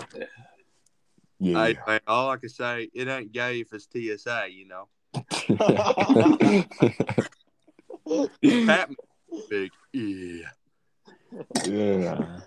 Yeah. 1.41 1.59
I, 1.59 1.77
I 1.87 2.01
all 2.07 2.31
I 2.31 2.37
can 2.37 2.49
say, 2.49 2.89
it 2.95 3.09
ain't 3.09 3.33
gay 3.33 3.61
if 3.61 3.73
it's 3.73 3.89
TSA, 3.93 4.47
you 4.51 4.67
know. 4.69 4.89
Pat 8.67 8.91
big 9.51 9.73
yeah. 9.93 10.49
yeah. 11.65 12.41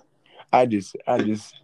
I 0.51 0.65
just 0.65 0.95
I 1.07 1.17
just 1.19 1.55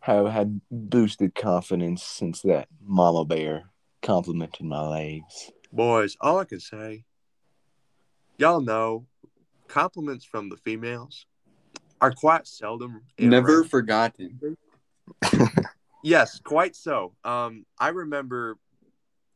have 0.00 0.26
had 0.26 0.60
boosted 0.70 1.34
confidence 1.34 2.02
since 2.02 2.42
that 2.42 2.68
mama 2.82 3.24
bear 3.24 3.70
complimented 4.02 4.66
my 4.66 4.86
legs. 4.86 5.50
Boys, 5.72 6.16
all 6.20 6.38
I 6.38 6.44
can 6.44 6.60
say, 6.60 7.04
y'all 8.38 8.60
know 8.60 9.06
compliments 9.68 10.24
from 10.24 10.48
the 10.48 10.56
females 10.56 11.26
are 12.00 12.12
quite 12.12 12.46
seldom. 12.46 13.02
Never 13.18 13.60
rare. 13.60 13.64
forgotten. 13.64 14.56
Yes, 16.04 16.38
quite 16.38 16.76
so. 16.76 17.14
Um, 17.24 17.64
I 17.80 17.88
remember 17.88 18.58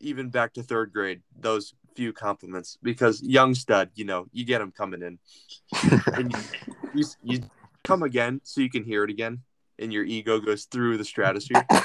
even 0.00 0.28
back 0.28 0.52
to 0.52 0.62
third 0.62 0.92
grade 0.92 1.22
those 1.40 1.72
few 1.96 2.12
compliments 2.12 2.76
because 2.82 3.22
young 3.22 3.54
stud, 3.54 3.88
you 3.94 4.04
know, 4.04 4.26
you 4.32 4.44
get 4.44 4.58
them 4.58 4.70
coming 4.70 5.00
in, 5.00 5.18
and 6.12 6.30
you, 6.30 6.38
you, 6.92 7.04
you 7.22 7.42
come 7.84 8.02
again 8.02 8.42
so 8.44 8.60
you 8.60 8.68
can 8.68 8.84
hear 8.84 9.02
it 9.02 9.08
again, 9.08 9.40
and 9.78 9.94
your 9.94 10.04
ego 10.04 10.38
goes 10.40 10.66
through 10.66 10.98
the 10.98 11.04
stratosphere. 11.04 11.66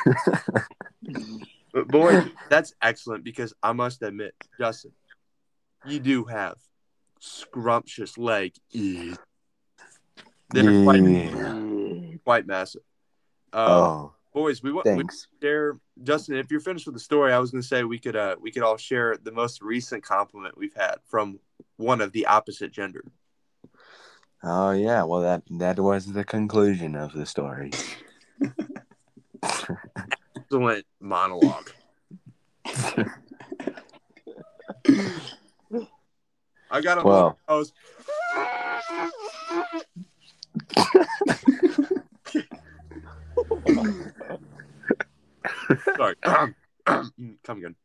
But 1.74 1.88
boy, 1.88 2.26
that's 2.50 2.76
excellent 2.84 3.24
because 3.24 3.52
I 3.64 3.72
must 3.72 4.04
admit, 4.04 4.36
Justin, 4.60 4.92
you 5.88 6.00
do 6.00 6.24
have 6.26 6.58
scrumptious 7.24 8.18
leg. 8.18 8.54
They're 8.74 9.16
quite, 10.84 11.04
Yeah. 11.04 12.18
quite 12.24 12.46
massive. 12.46 12.82
Um, 13.54 13.72
Oh, 13.72 14.14
boys, 14.34 14.62
we 14.62 14.74
want 14.74 14.88
we 14.88 15.04
share 15.42 15.80
Justin. 16.04 16.36
If 16.36 16.52
you're 16.52 16.60
finished 16.60 16.86
with 16.86 16.96
the 16.96 17.00
story, 17.00 17.32
I 17.32 17.40
was 17.40 17.52
going 17.52 17.62
to 17.62 17.68
say 17.68 17.84
we 17.86 18.00
could 18.00 18.16
uh 18.16 18.36
we 18.42 18.52
could 18.52 18.64
all 18.64 18.78
share 18.78 19.16
the 19.16 19.32
most 19.32 19.62
recent 19.62 20.04
compliment 20.04 20.58
we've 20.58 20.76
had 20.76 20.96
from 21.06 21.40
one 21.78 22.02
of 22.02 22.12
the 22.12 22.26
opposite 22.26 22.72
gender. 22.72 23.04
Oh 24.44 24.72
yeah, 24.72 25.04
well 25.04 25.22
that 25.22 25.44
that 25.60 25.80
was 25.80 26.12
the 26.12 26.26
conclusion 26.26 26.96
of 26.96 27.14
the 27.14 27.26
story. 27.26 27.72
Excellent 30.36 30.86
monologue. 31.00 31.72
I 36.74 36.82
got 36.82 36.98
a. 36.98 37.02
I 37.48 37.54
was 37.54 37.72
sorry. 45.96 46.16
Come 47.44 47.48
again. 47.48 47.76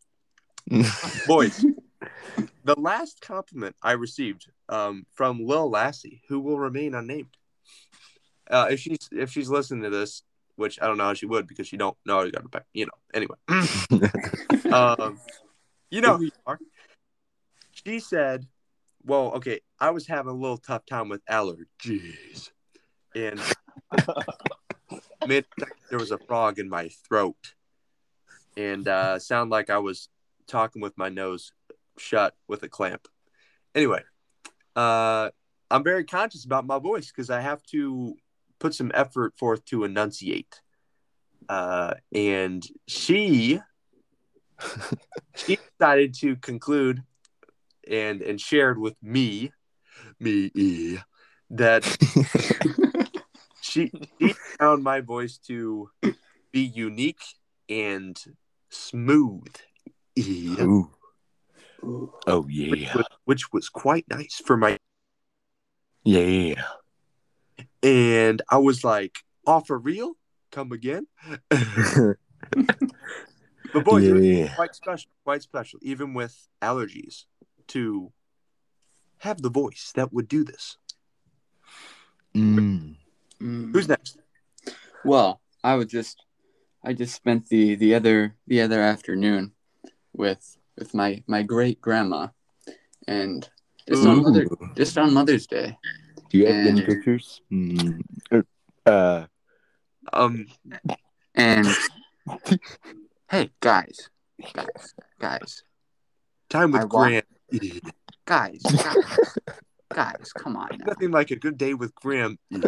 Boys, 1.27 1.67
the 2.65 2.81
last 2.81 3.21
compliment 3.21 3.77
I 3.83 3.93
received 3.93 4.49
um, 4.71 5.05
from 5.13 5.45
Lil 5.45 5.69
Lassie, 5.69 6.23
who 6.29 6.41
will 6.41 6.59
remain 6.59 6.95
unnamed. 6.95 7.37
Uh, 8.51 8.69
if 8.71 8.81
she's 8.81 9.07
if 9.13 9.31
she's 9.31 9.51
listening 9.51 9.83
to 9.83 9.91
this, 9.91 10.23
which 10.57 10.79
I 10.81 10.87
don't 10.87 10.97
know 10.97 11.05
how 11.05 11.13
she 11.13 11.27
would 11.27 11.47
because 11.47 11.67
she 11.67 11.77
don't 11.77 11.99
know 12.07 12.23
you 12.23 12.33
got 12.33 12.43
to 12.43 12.49
back, 12.49 12.65
you 12.73 12.87
know. 12.87 12.93
Anyway, 13.13 13.37
um, 14.73 15.21
you 15.91 16.01
know 16.01 16.17
who 16.17 16.25
you 16.25 16.31
are. 16.47 16.59
She 17.85 18.01
said, 18.01 18.47
"Well, 19.09 19.33
okay, 19.37 19.61
I 19.81 19.91
was 19.91 20.07
having 20.07 20.31
a 20.31 20.37
little 20.37 20.59
tough 20.59 20.85
time 20.85 21.09
with 21.09 21.25
allergies, 21.25 22.51
and 23.15 23.41
mid 25.27 25.47
there 25.89 25.99
was 25.99 26.11
a 26.11 26.19
frog 26.19 26.59
in 26.59 26.69
my 26.69 26.91
throat, 27.09 27.55
and 28.55 28.87
uh, 28.87 29.19
sound 29.19 29.51
like 29.51 29.71
I 29.71 29.79
was 29.79 30.11
talking 30.47 30.83
with 30.83 30.99
my 30.99 31.09
nose 31.09 31.53
shut 31.97 32.37
with 32.49 32.63
a 32.65 32.69
clamp. 32.69 33.09
Anyway, 33.75 34.03
uh, 34.77 35.31
I'm 35.71 35.85
very 35.85 36.05
conscious 36.05 36.45
about 36.45 36.67
my 36.67 36.79
voice 36.79 37.09
because 37.09 37.31
I 37.31 37.41
have 37.41 37.63
to 37.71 38.15
put 38.59 38.75
some 38.75 38.91
effort 38.93 39.39
forth 39.39 39.65
to 39.67 39.85
enunciate. 39.85 40.61
Uh, 41.49 41.95
and 42.15 42.67
she 42.87 43.61
she 45.35 45.59
decided 45.79 46.13
to 46.13 46.37
conclude 46.37 47.03
and 47.89 48.23
and 48.23 48.41
shared 48.41 48.79
with 48.79 48.97
me 49.03 49.53
me 50.21 50.99
that 51.51 51.85
she, 53.61 53.91
she 54.21 54.35
found 54.59 54.83
my 54.83 55.01
voice 55.01 55.39
to 55.39 55.91
be 56.53 56.61
unique 56.61 57.23
and 57.69 58.23
smooth 58.71 59.55
Ooh. 60.19 60.91
Oh 62.27 62.41
which, 62.43 62.81
yeah, 62.81 62.97
was, 62.97 63.07
which 63.25 63.53
was 63.53 63.69
quite 63.69 64.05
nice 64.11 64.43
for 64.45 64.57
my 64.57 64.77
yeah. 66.03 66.55
and 67.83 68.43
i 68.51 68.59
was 68.59 68.83
like 68.83 69.19
oh 69.47 69.61
for 69.61 69.79
real 69.79 70.15
come 70.51 70.73
again 70.73 71.07
but 71.51 72.17
boy 73.85 73.99
yeah. 73.99 74.55
quite 74.57 74.75
special 74.75 75.11
quite 75.23 75.43
special 75.43 75.79
even 75.83 76.15
with 76.15 76.49
allergies 76.61 77.27
to 77.69 78.13
have 79.19 79.43
the 79.43 79.51
voice 79.51 79.93
that 79.95 80.13
would 80.13 80.29
do 80.29 80.45
this 80.45 80.77
Mm. 82.35 82.97
Mm. 83.41 83.73
who's 83.73 83.89
next 83.89 84.19
Well, 85.05 85.41
I 85.65 85.75
was 85.75 85.87
just 85.87 86.23
I 86.85 86.93
just 86.93 87.15
spent 87.15 87.49
the 87.49 87.75
the 87.75 87.95
other 87.95 88.37
the 88.47 88.61
other 88.61 88.81
afternoon 88.83 89.53
with 90.13 90.57
with 90.77 90.95
my 90.95 91.23
my 91.27 91.43
great 91.43 91.81
grandma 91.81 92.29
and 93.07 93.49
just 93.89 94.07
on 94.07 94.23
Mother 94.23 94.47
just 94.77 94.99
on 94.99 95.15
Mother's 95.15 95.47
Day. 95.47 95.77
Do 96.31 96.39
you 96.39 96.47
have 96.47 96.67
any 96.67 96.83
pictures? 96.83 97.41
Mm. 97.51 98.01
er, 98.33 98.45
Uh, 98.87 99.27
um 100.13 100.47
And 101.35 101.67
hey 103.31 103.51
guys, 103.61 104.11
guys, 104.53 104.95
guys, 105.19 105.63
time 106.51 106.73
with 106.73 106.83
I 106.83 106.85
want- 106.85 107.25
graham 107.51 107.81
guys, 108.27 108.61
guys, 108.63 109.39
guys, 109.93 110.33
come 110.37 110.57
on 110.57 110.69
now. 110.79 110.87
nothing 110.87 111.11
like 111.11 111.31
a 111.31 111.37
good 111.37 111.57
day 111.59 111.75
with 111.75 111.95
graham 111.95 112.39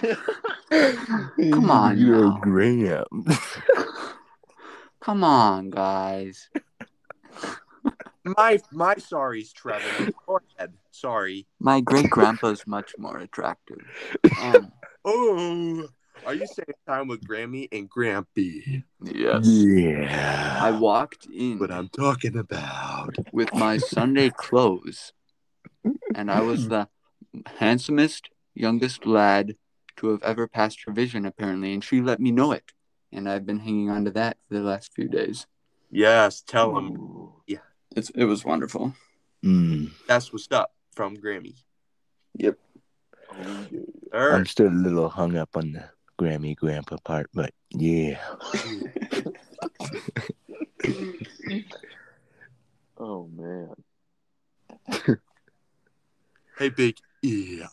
Come 0.00 1.70
on 1.70 1.98
You're 1.98 2.24
now. 2.24 2.38
Graham. 2.42 3.04
Come 5.00 5.22
on, 5.22 5.70
guys. 5.70 6.48
my 8.24 8.58
my 8.72 8.94
sorries 8.96 9.52
trevor 9.52 10.10
go 10.26 10.40
ahead 10.58 10.72
sorry 10.90 11.46
My 11.60 11.80
great 11.80 12.10
grandpa's 12.10 12.66
much 12.66 12.94
more 12.98 13.18
attractive. 13.18 13.78
Um, 14.42 14.72
oh 15.04 15.86
are 16.26 16.34
you 16.34 16.46
saying 16.46 16.66
time 16.86 17.06
with 17.08 17.26
grammy 17.26 17.68
and 17.72 17.88
grampy 17.90 18.82
yes. 19.02 19.46
Yeah. 19.46 20.58
I 20.60 20.70
walked 20.72 21.26
in 21.26 21.58
what 21.58 21.70
i'm 21.70 21.88
talking 21.88 22.36
about 22.36 23.14
with 23.32 23.54
my 23.54 23.78
Sunday 23.78 24.30
clothes, 24.30 25.12
and 26.14 26.30
I 26.30 26.40
was 26.40 26.68
the 26.68 26.88
handsomest, 27.58 28.28
youngest 28.54 29.06
lad 29.06 29.56
to 29.96 30.08
have 30.08 30.22
ever 30.22 30.46
passed 30.48 30.82
her 30.84 30.92
vision, 30.92 31.24
apparently, 31.26 31.72
and 31.72 31.82
she 31.82 32.00
let 32.00 32.20
me 32.20 32.30
know 32.30 32.52
it. 32.52 32.72
And 33.12 33.28
I've 33.28 33.46
been 33.46 33.60
hanging 33.60 33.88
on 33.90 34.04
to 34.04 34.10
that 34.12 34.36
for 34.48 34.54
the 34.54 34.60
last 34.62 34.92
few 34.94 35.08
days. 35.08 35.46
yes 35.90 36.42
tell 36.42 36.74
them 36.74 36.88
Yeah. 37.46 37.64
It's 37.94 38.10
it 38.10 38.24
was 38.24 38.44
wonderful. 38.44 38.94
Mm. 39.44 39.92
that's 40.08 40.32
what's 40.32 40.48
up 40.50 40.70
from 40.96 41.16
grammy 41.16 41.54
Yep. 42.38 42.58
All 44.12 44.32
I'm 44.34 44.46
still 44.46 44.68
a 44.68 44.82
little 44.86 45.08
hung 45.08 45.36
up 45.36 45.56
on 45.56 45.72
the 45.72 45.84
Grammy 46.18 46.56
Grandpa 46.56 46.96
part, 47.04 47.30
but 47.34 47.52
yeah. 47.70 48.20
Oh 52.98 53.28
man. 53.36 53.74
hey 56.58 56.70
big 56.70 56.96
yeah 57.20 57.66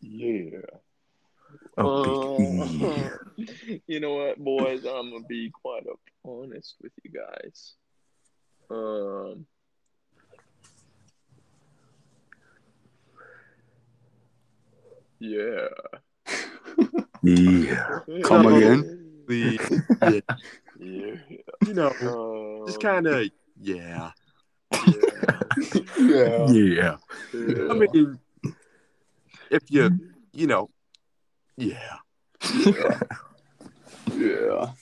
Yeah. 0.00 0.58
Oh, 1.78 2.36
Uh, 2.36 2.66
yeah. 3.36 3.78
you 3.86 4.00
know 4.00 4.14
what, 4.16 4.38
boys? 4.38 4.84
I'm 4.84 5.12
gonna 5.12 5.24
be 5.26 5.50
quite 5.50 5.84
honest 6.24 6.74
with 6.82 6.92
you 7.02 7.10
guys. 7.12 7.74
Um. 8.70 9.46
Yeah. 15.22 15.68
Yeah. 17.22 18.00
Come 18.24 18.42
No. 18.42 18.56
again? 18.56 18.98
the 19.28 19.58
yeah, 20.02 20.20
Yeah. 20.80 21.14
you 21.66 21.74
know 21.74 21.92
Um, 22.02 22.66
just 22.66 22.80
kind 22.80 23.06
of 23.06 23.28
yeah 23.60 24.10
Yeah. 25.98 26.46
Yeah. 26.50 26.96
i 27.70 27.74
mean 27.74 28.18
if 29.50 29.62
you 29.70 29.90
you 30.32 30.46
know 30.48 30.68
yeah. 31.56 31.98
Yeah. 32.66 33.00
Yeah. 34.16 34.72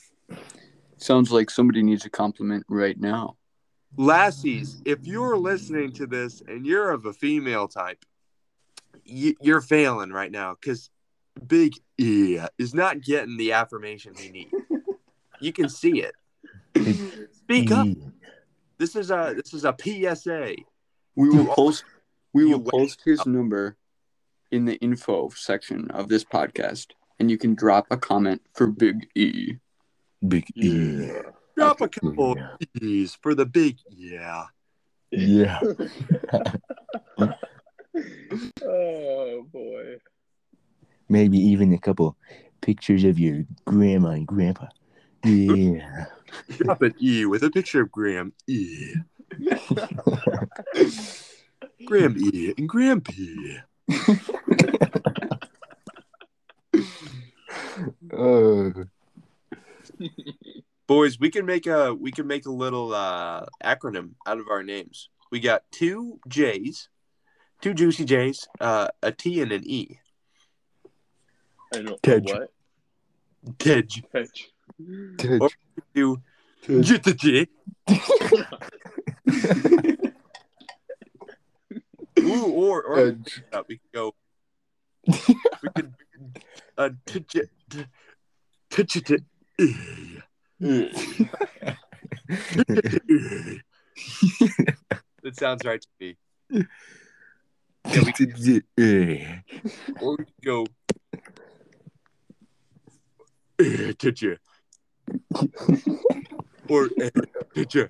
Sounds 0.97 1.31
like 1.31 1.51
somebody 1.51 1.83
needs 1.83 2.07
a 2.07 2.11
compliment 2.11 2.65
right 2.69 2.99
now. 2.99 3.37
Lassies, 3.99 4.81
if 4.87 5.07
you're 5.07 5.37
listening 5.37 5.93
to 5.95 6.07
this 6.07 6.43
and 6.49 6.65
you're 6.65 6.91
of 6.93 7.05
a 7.07 7.13
female 7.13 7.67
type, 7.69 8.03
you, 9.11 9.35
you're 9.41 9.61
failing 9.61 10.11
right 10.11 10.31
now 10.31 10.57
because 10.61 10.91
Big 11.47 11.75
E 11.99 12.39
is 12.59 12.75
not 12.75 13.01
getting 13.01 13.37
the 13.37 13.53
affirmation 13.53 14.15
he 14.15 14.31
needs. 14.31 14.53
You 15.41 15.53
can 15.53 15.69
see 15.69 16.03
it. 16.03 16.15
Speak 17.33 17.71
up. 17.71 17.89
This 18.79 18.97
is 18.97 19.11
a 19.11 19.35
this 19.37 19.53
is 19.53 19.65
a 19.65 19.75
PSA. 19.79 20.55
We 21.17 21.29
will 21.29 21.47
post 21.47 21.85
we 22.33 22.45
will 22.45 22.61
post 22.61 23.03
his 23.05 23.25
number 23.27 23.77
in 24.51 24.65
the 24.65 24.77
info 24.77 25.29
section 25.31 25.91
of 25.91 26.09
this 26.09 26.25
podcast 26.25 26.89
and 27.19 27.31
you 27.31 27.39
can 27.39 27.55
drop 27.55 27.87
a 27.91 27.97
comment 27.97 28.41
for 28.55 28.67
Big 28.67 29.07
E. 29.15 29.55
Big 30.27 30.45
E. 30.57 31.07
Yeah. 31.07 31.23
Drop 31.57 31.81
a 31.81 31.89
couple 31.89 32.37
Yeah. 32.37 32.57
E's 32.81 33.15
for 33.15 33.35
the 33.35 33.47
big 33.47 33.79
yeah. 33.91 34.45
Yeah. 35.11 35.61
oh 38.63 39.47
boy. 39.53 39.97
Maybe 41.09 41.39
even 41.39 41.73
a 41.73 41.79
couple 41.79 42.17
pictures 42.61 43.05
of 43.05 43.19
your 43.19 43.45
grandma 43.65 44.11
and 44.11 44.27
grandpa. 44.27 44.67
Yeah. 45.25 46.07
Drop 46.57 46.83
an 46.83 46.95
E 47.01 47.27
with 47.27 47.43
a 47.43 47.51
picture 47.51 47.83
of 47.83 47.91
Graham 47.91 48.33
E. 48.47 48.95
Graham 51.87 52.17
E 52.19 52.55
and 52.57 52.69
Graham 52.69 53.01
P. 53.01 53.59
Oh. 58.13 58.73
Boys, 60.87 61.19
we 61.21 61.31
can 61.31 61.47
make 61.47 61.67
a 61.67 61.95
we 61.95 62.11
can 62.11 62.27
make 62.27 62.47
a 62.47 62.51
little 62.51 62.95
uh, 62.95 63.47
acronym 63.63 64.11
out 64.27 64.39
of 64.39 64.49
our 64.49 64.63
names. 64.63 65.09
We 65.31 65.41
got 65.41 65.63
two 65.71 66.19
J's, 66.29 66.89
two 67.61 67.75
juicy 67.75 68.05
J's, 68.05 68.49
uh, 68.61 68.89
a 69.03 69.13
T 69.13 69.41
and 69.43 69.53
an 69.53 69.63
E. 69.65 69.99
I 71.75 71.81
know 71.83 71.97
Tej. 72.03 72.21
what? 72.21 72.51
Tej. 73.59 73.87
Hedge. 74.13 74.51
Ted. 75.19 75.41
Two 75.95 76.21
J 76.67 76.99
to 76.99 77.15
J. 77.23 77.47
Ooh, 82.19 82.45
or 82.53 82.83
or 82.83 82.99
Edge. 83.09 83.43
uh, 83.53 83.63
we 83.69 83.79
could 83.79 83.93
go. 83.93 84.15
We 85.07 85.15
could 85.75 85.95
uh, 86.77 86.91
t- 87.07 87.25
j- 87.29 87.43
t- 87.71 87.85
t- 88.71 88.85
t- 88.85 89.01
t- 89.01 89.25
E. 90.63 90.89
That 95.23 95.35
sounds 95.37 95.65
right 95.65 95.81
to 95.81 95.89
me. 96.01 96.17
Yeah, 97.91 98.03
we 98.05 98.13
or 100.01 100.17
we 100.17 100.25
go. 100.45 100.67
Eh, 103.59 103.93
Touch. 103.99 104.23
Or 106.69 106.89
eh, 107.01 107.11
touch 107.55 107.75
ya. 107.75 107.87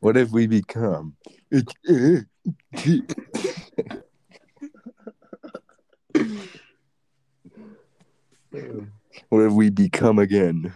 What 0.00 0.16
have 0.16 0.32
we 0.32 0.46
become? 0.46 1.16
What 9.28 9.42
have 9.42 9.54
we 9.54 9.70
become 9.70 10.18
again? 10.18 10.72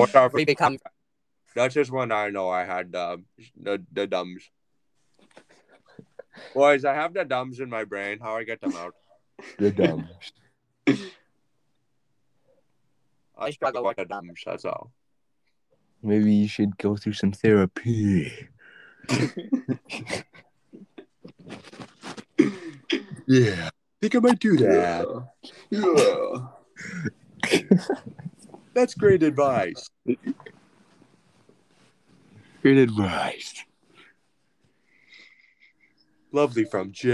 What 0.00 0.10
have 0.10 0.32
we 0.32 0.44
become 0.44 0.78
That's 1.54 1.74
just 1.74 1.90
when 1.90 2.10
I 2.12 2.30
know 2.30 2.48
I 2.48 2.64
had 2.64 2.94
uh, 2.94 3.18
the 3.60 3.84
the 3.92 4.06
dumbs. 4.06 4.50
Boys, 6.54 6.84
I 6.84 6.94
have 6.94 7.12
the 7.12 7.24
dumbs 7.24 7.60
in 7.60 7.68
my 7.68 7.84
brain. 7.84 8.18
How 8.20 8.36
I 8.36 8.44
get 8.44 8.60
them 8.60 8.74
out? 8.76 8.94
The 9.58 9.70
dumb. 9.70 10.08
I 10.86 10.92
I 13.36 13.50
struggle 13.50 13.52
struggle 13.52 13.82
with 13.84 13.96
with 13.98 14.08
the 14.08 14.14
dumbs. 14.14 14.40
That's 14.46 14.64
all. 14.64 14.90
Maybe 16.02 16.32
you 16.32 16.48
should 16.48 16.78
go 16.78 16.96
through 16.96 17.14
some 17.14 17.32
therapy. 17.32 18.32
Yeah, 23.26 23.70
think 24.00 24.16
I 24.16 24.18
might 24.18 24.40
do 24.40 24.56
that. 24.56 25.06
Yeah. 25.70 26.48
That's 28.74 28.94
great 28.94 29.22
advice. 29.22 29.90
Good 32.62 32.76
advice. 32.76 33.64
Lovely 36.32 36.64
from 36.64 36.92
J. 36.92 37.10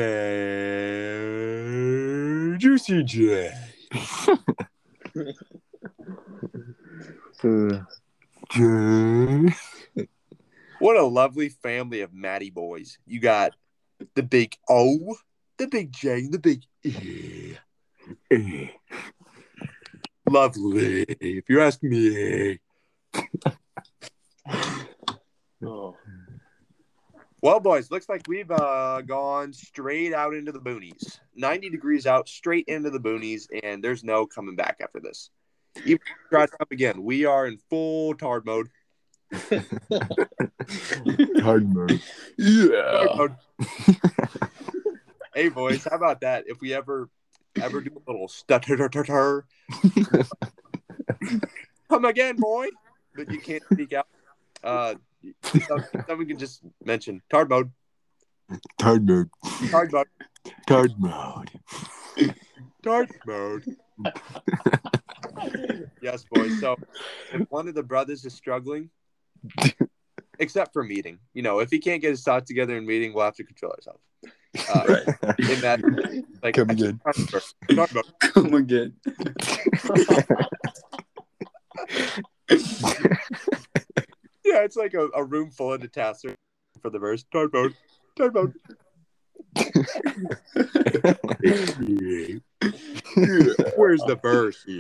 Juicy 2.59 3.03
J. 3.05 3.53
Uh, 7.43 7.81
J- 8.51 9.55
What 10.79 10.97
a 10.97 11.05
lovely 11.05 11.49
family 11.49 12.01
of 12.03 12.13
Matty 12.13 12.51
boys. 12.51 12.99
You 13.07 13.21
got 13.21 13.53
the 14.15 14.23
big 14.23 14.57
O, 14.69 15.17
the 15.57 15.69
big 15.69 15.93
J, 15.93 16.27
the 16.29 16.39
big 16.39 16.63
E. 16.85 17.55
Lovely, 20.29 21.03
if 21.21 21.49
you 21.49 21.61
ask 21.61 21.83
me. 21.83 22.59
Oh. 25.65 25.97
Well, 27.41 27.61
boys, 27.61 27.91
looks 27.91 28.09
like 28.09 28.23
we've 28.29 28.51
uh, 28.51 29.01
gone 29.01 29.53
straight 29.53 30.13
out 30.13 30.35
into 30.35 30.53
the 30.53 30.61
boonies. 30.61 31.19
90 31.35 31.71
degrees 31.71 32.07
out, 32.07 32.29
straight 32.29 32.67
into 32.69 32.91
the 32.91 33.01
boonies, 33.01 33.47
and 33.63 33.83
there's 33.83 34.05
no 34.05 34.27
coming 34.27 34.55
back 34.55 34.77
after 34.83 35.01
this. 35.01 35.31
Even 35.79 35.95
if 35.95 36.29
try 36.31 36.47
to 36.47 36.53
come 36.53 36.67
again, 36.71 37.03
we 37.03 37.25
are 37.25 37.47
in 37.47 37.59
full 37.71 38.15
tard 38.15 38.45
mode. 38.45 38.69
Hard 41.43 41.75
mode. 41.75 41.89
Tard 41.89 42.01
Yeah. 42.39 43.07
mode. 43.17 43.35
hey, 45.35 45.49
boys, 45.49 45.85
how 45.85 45.97
about 45.97 46.21
that? 46.21 46.45
If 46.47 46.61
we 46.61 46.75
ever 46.75 47.09
ever 47.63 47.81
do 47.81 47.91
a 47.95 48.11
little 48.11 48.29
stutter, 48.29 48.77
come 51.89 52.05
again, 52.05 52.37
boy, 52.37 52.69
but 53.15 53.31
you 53.31 53.41
can't 53.41 53.63
speak 53.73 53.93
out. 53.93 54.07
Uh, 54.63 54.95
some- 55.43 55.85
someone 56.07 56.27
can 56.27 56.39
just 56.39 56.61
mention 56.85 57.21
tard 57.31 57.49
mode, 57.49 57.71
Tard 58.79 59.07
mode. 59.09 59.29
tard 59.71 59.93
mode, 59.93 60.13
Hard 60.69 60.93
mode. 60.99 61.51
tard 62.83 63.11
mode. 63.27 63.65
yes, 66.01 66.25
boys. 66.33 66.61
So 66.61 66.77
if 67.33 67.51
one 67.51 67.67
of 67.69 67.75
the 67.75 67.83
brothers 67.83 68.25
is 68.25 68.35
struggling, 68.35 68.91
except 70.39 70.73
for 70.73 70.85
meeting, 70.85 71.19
you 71.35 71.43
know, 71.43 71.59
if 71.61 71.71
he 71.71 71.79
can't 71.79 72.01
get 72.01 72.11
his 72.11 72.23
thoughts 72.23 72.47
together 72.47 72.77
in 72.77 72.87
meeting, 72.87 73.13
we'll 73.13 73.25
have 73.25 73.35
to 73.37 73.45
control 73.45 73.73
ourselves. 73.73 74.01
Uh, 74.69 74.97
In 75.39 75.61
that, 75.61 75.81
like, 76.43 76.55
Come 76.55 76.71
again. 76.71 77.01
Tard 77.75 77.95
mode. 77.95 78.05
Come 78.21 78.55
again. 78.55 78.95
Yeah, 84.47 84.63
it's 84.63 84.77
like 84.77 84.95
a, 84.95 85.09
a 85.15 85.25
room 85.25 85.51
full 85.51 85.73
of 85.73 85.81
detasters 85.81 86.37
for 86.81 86.89
the 86.89 87.01
verse. 87.01 87.25
Tard 87.33 87.53
mode. 87.53 87.75
Tard 88.17 88.33
mode. 88.33 88.55
Where's 93.77 94.03
the 94.03 94.19
verse? 94.23 94.65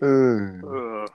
Uh, 0.00 1.06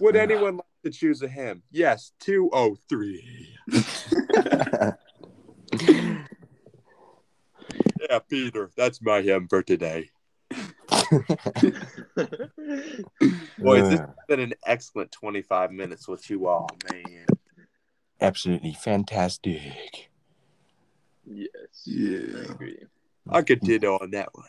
Would 0.00 0.16
anyone 0.16 0.56
like 0.56 0.64
to 0.84 0.90
choose 0.90 1.22
a 1.22 1.28
hymn? 1.28 1.62
Yes, 1.70 2.12
203. 2.20 3.56
Yeah, 8.08 8.20
Peter, 8.28 8.70
that's 8.76 9.02
my 9.02 9.20
hymn 9.20 9.48
for 9.48 9.62
today. 9.62 10.10
Boys, 10.50 10.62
this 13.90 14.00
uh. 14.00 14.06
has 14.06 14.14
been 14.26 14.40
an 14.40 14.54
excellent 14.66 15.12
25 15.12 15.70
minutes 15.70 16.08
with 16.08 16.28
you 16.30 16.46
all, 16.46 16.68
man. 16.90 17.26
Absolutely 18.20 18.72
fantastic. 18.72 20.10
yes. 21.26 21.50
Yeah. 21.84 22.38
I 22.38 22.52
agree. 22.52 22.78
I 23.28 23.42
could 23.42 23.60
ditto 23.60 23.98
on 23.98 24.12
that 24.12 24.30
one. 24.32 24.46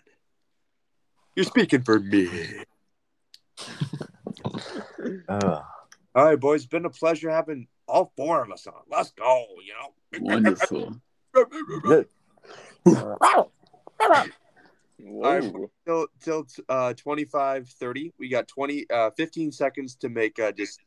You're 1.36 1.46
speaking 1.46 1.82
for 1.82 2.00
me. 2.00 2.30
Oh. 5.30 5.62
All 6.14 6.26
right, 6.26 6.40
boys. 6.40 6.66
Been 6.66 6.86
a 6.86 6.90
pleasure 6.90 7.30
having 7.30 7.68
all 7.88 8.12
four 8.18 8.44
of 8.44 8.52
us 8.52 8.68
on. 8.68 8.74
Let's 8.90 9.12
go. 9.12 9.46
You 9.66 9.74
know. 9.74 10.34
Wonderful. 10.34 10.96
Look. 11.84 12.10
Whoa. 12.84 13.52
till 15.86 16.08
till 16.22 16.46
uh 16.70 16.94
25 16.94 17.68
30 17.70 18.14
we 18.20 18.30
got 18.30 18.48
20 18.48 18.86
uh 18.92 19.10
15 19.18 19.52
seconds 19.52 19.96
to 19.96 20.10
make 20.10 20.40
uh 20.40 20.52
just 20.52 20.80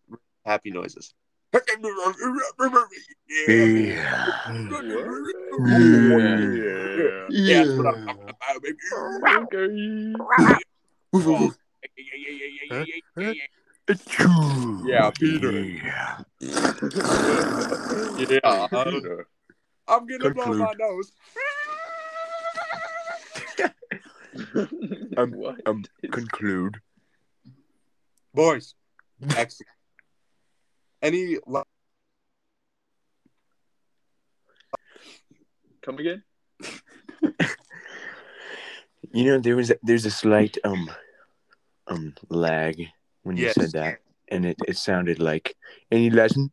happy 0.44 0.70
noises 0.70 1.14
Yeah. 3.38 4.26
Yeah. 6.56 7.26
Yeah, 7.30 7.64
that's 7.64 7.78
what 7.78 7.86
I'm 13.88 13.98
talking 13.98 14.24
about, 14.26 14.84
baby. 14.84 14.90
Yeah, 14.90 15.10
Peter. 15.10 15.52
Yeah. 15.52 16.22
Yeah, 18.30 18.38
uh, 18.44 18.68
I'm 19.86 20.06
gonna 20.06 20.30
blow 20.30 20.54
my 20.54 20.72
nose. 20.78 21.12
Um, 25.16 25.30
what? 25.32 25.56
Um, 25.66 25.84
conclude. 26.10 26.80
Boys, 28.32 28.74
excellent. 29.36 29.68
Any 31.02 31.36
la- 31.46 31.64
Come 35.82 35.98
again? 35.98 36.22
You 39.12 39.24
know, 39.24 39.38
there 39.38 39.54
was 39.54 39.70
there's 39.82 40.06
a 40.06 40.10
slight 40.10 40.58
um 40.64 40.90
um 41.86 42.14
lag 42.30 42.88
when 43.24 43.36
you 43.36 43.44
Yes. 43.44 43.56
said 43.56 43.72
that, 43.72 43.98
and 44.30 44.46
it, 44.46 44.56
it 44.68 44.76
sounded 44.76 45.18
like 45.18 45.56
any 45.90 46.10
lesson. 46.10 46.52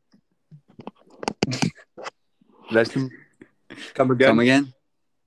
lesson. 2.72 3.12
come 3.94 4.12
again? 4.12 4.28
Come 4.28 4.40
again? 4.40 4.74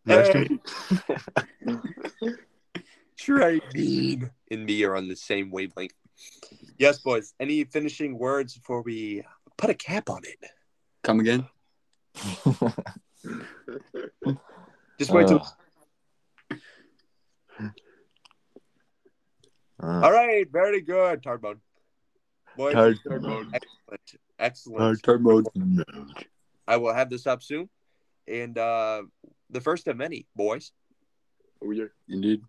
Lesson. 0.07 0.61
Trading 3.16 4.30
and 4.50 4.64
me 4.66 4.83
are 4.85 4.96
on 4.96 5.09
the 5.09 5.16
same 5.16 5.50
wavelength. 5.50 5.94
Yes, 6.78 6.98
boys. 6.98 7.33
Any 7.38 7.64
finishing 7.64 8.18
words 8.18 8.54
before 8.54 8.83
we 8.83 9.22
put 9.57 9.70
a 9.70 9.74
cap 9.74 10.11
on 10.11 10.22
it? 10.24 10.38
Come 11.02 11.20
again? 11.20 11.46
Just 14.98 15.11
wait 15.12 15.28
till. 15.28 15.38
Uh, 15.40 15.48
All 19.84 20.12
right, 20.12 20.46
very 20.50 20.80
good, 20.80 21.22
Tardbone. 21.22 21.58
Boys, 22.56 22.72
Tard- 22.74 22.98
excellent, 23.04 23.54
excellent. 24.38 25.04
Hard 25.04 25.22
mode. 25.22 25.46
I 26.66 26.76
will 26.76 26.94
have 26.94 27.10
this 27.10 27.26
up 27.26 27.42
soon, 27.42 27.68
and 28.28 28.56
uh 28.56 29.02
the 29.50 29.60
first 29.60 29.86
of 29.88 29.96
many, 29.96 30.26
boys. 30.34 30.72
Oh, 31.62 31.70
yeah. 31.70 31.84
Indeed. 32.08 32.42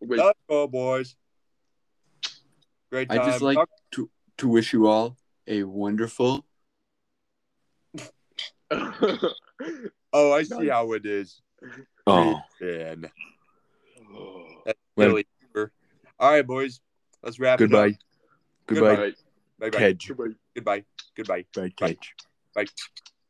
Wait. 0.00 0.18
Let's 0.18 0.38
go, 0.48 0.66
boys. 0.68 1.16
Great 2.90 3.08
time. 3.08 3.20
I 3.20 3.22
time. 3.22 3.30
just 3.32 3.42
like 3.42 3.58
to 3.92 4.10
to 4.38 4.48
wish 4.48 4.72
you 4.72 4.86
all 4.86 5.16
a 5.46 5.62
wonderful. 5.64 6.44
oh, 8.70 10.32
I 10.32 10.42
see 10.42 10.68
how 10.68 10.92
it 10.92 11.04
is. 11.06 11.40
Oh, 12.06 12.40
Man, 12.60 13.10
Oh. 14.16 14.46
that's 14.66 14.78
really 14.96 15.22
super. 15.22 15.33
All 16.18 16.30
right, 16.30 16.46
boys. 16.46 16.80
Let's 17.22 17.38
wrap 17.38 17.60
it 17.60 17.64
goodbye. 17.64 17.88
up. 17.88 17.94
Goodbye. 18.66 18.90
Alright. 18.90 19.14
Bye 19.58 19.70
bye. 19.70 19.78
Kedge. 19.78 20.08
Goodbye. 20.08 20.34
Goodbye. 20.54 20.84
Goodbye. 21.16 21.44
Bye, 21.54 21.72
Bye. 21.80 21.88
Kedge. 21.88 22.14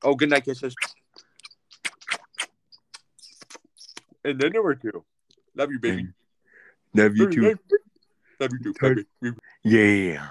Oh, 0.03 0.15
good 0.15 0.31
night, 0.31 0.45
kisses. 0.45 0.75
And 4.25 4.39
then 4.39 4.53
number 4.53 4.75
two. 4.75 5.05
Love 5.55 5.71
you, 5.71 5.79
baby. 5.79 6.03
Mm. 6.05 6.13
Love 6.95 7.17
you 7.17 7.31
too. 7.31 7.59
Love 8.41 8.51
you 8.61 8.73
too, 8.73 9.05
baby. 9.21 9.37
Yeah. 9.63 10.29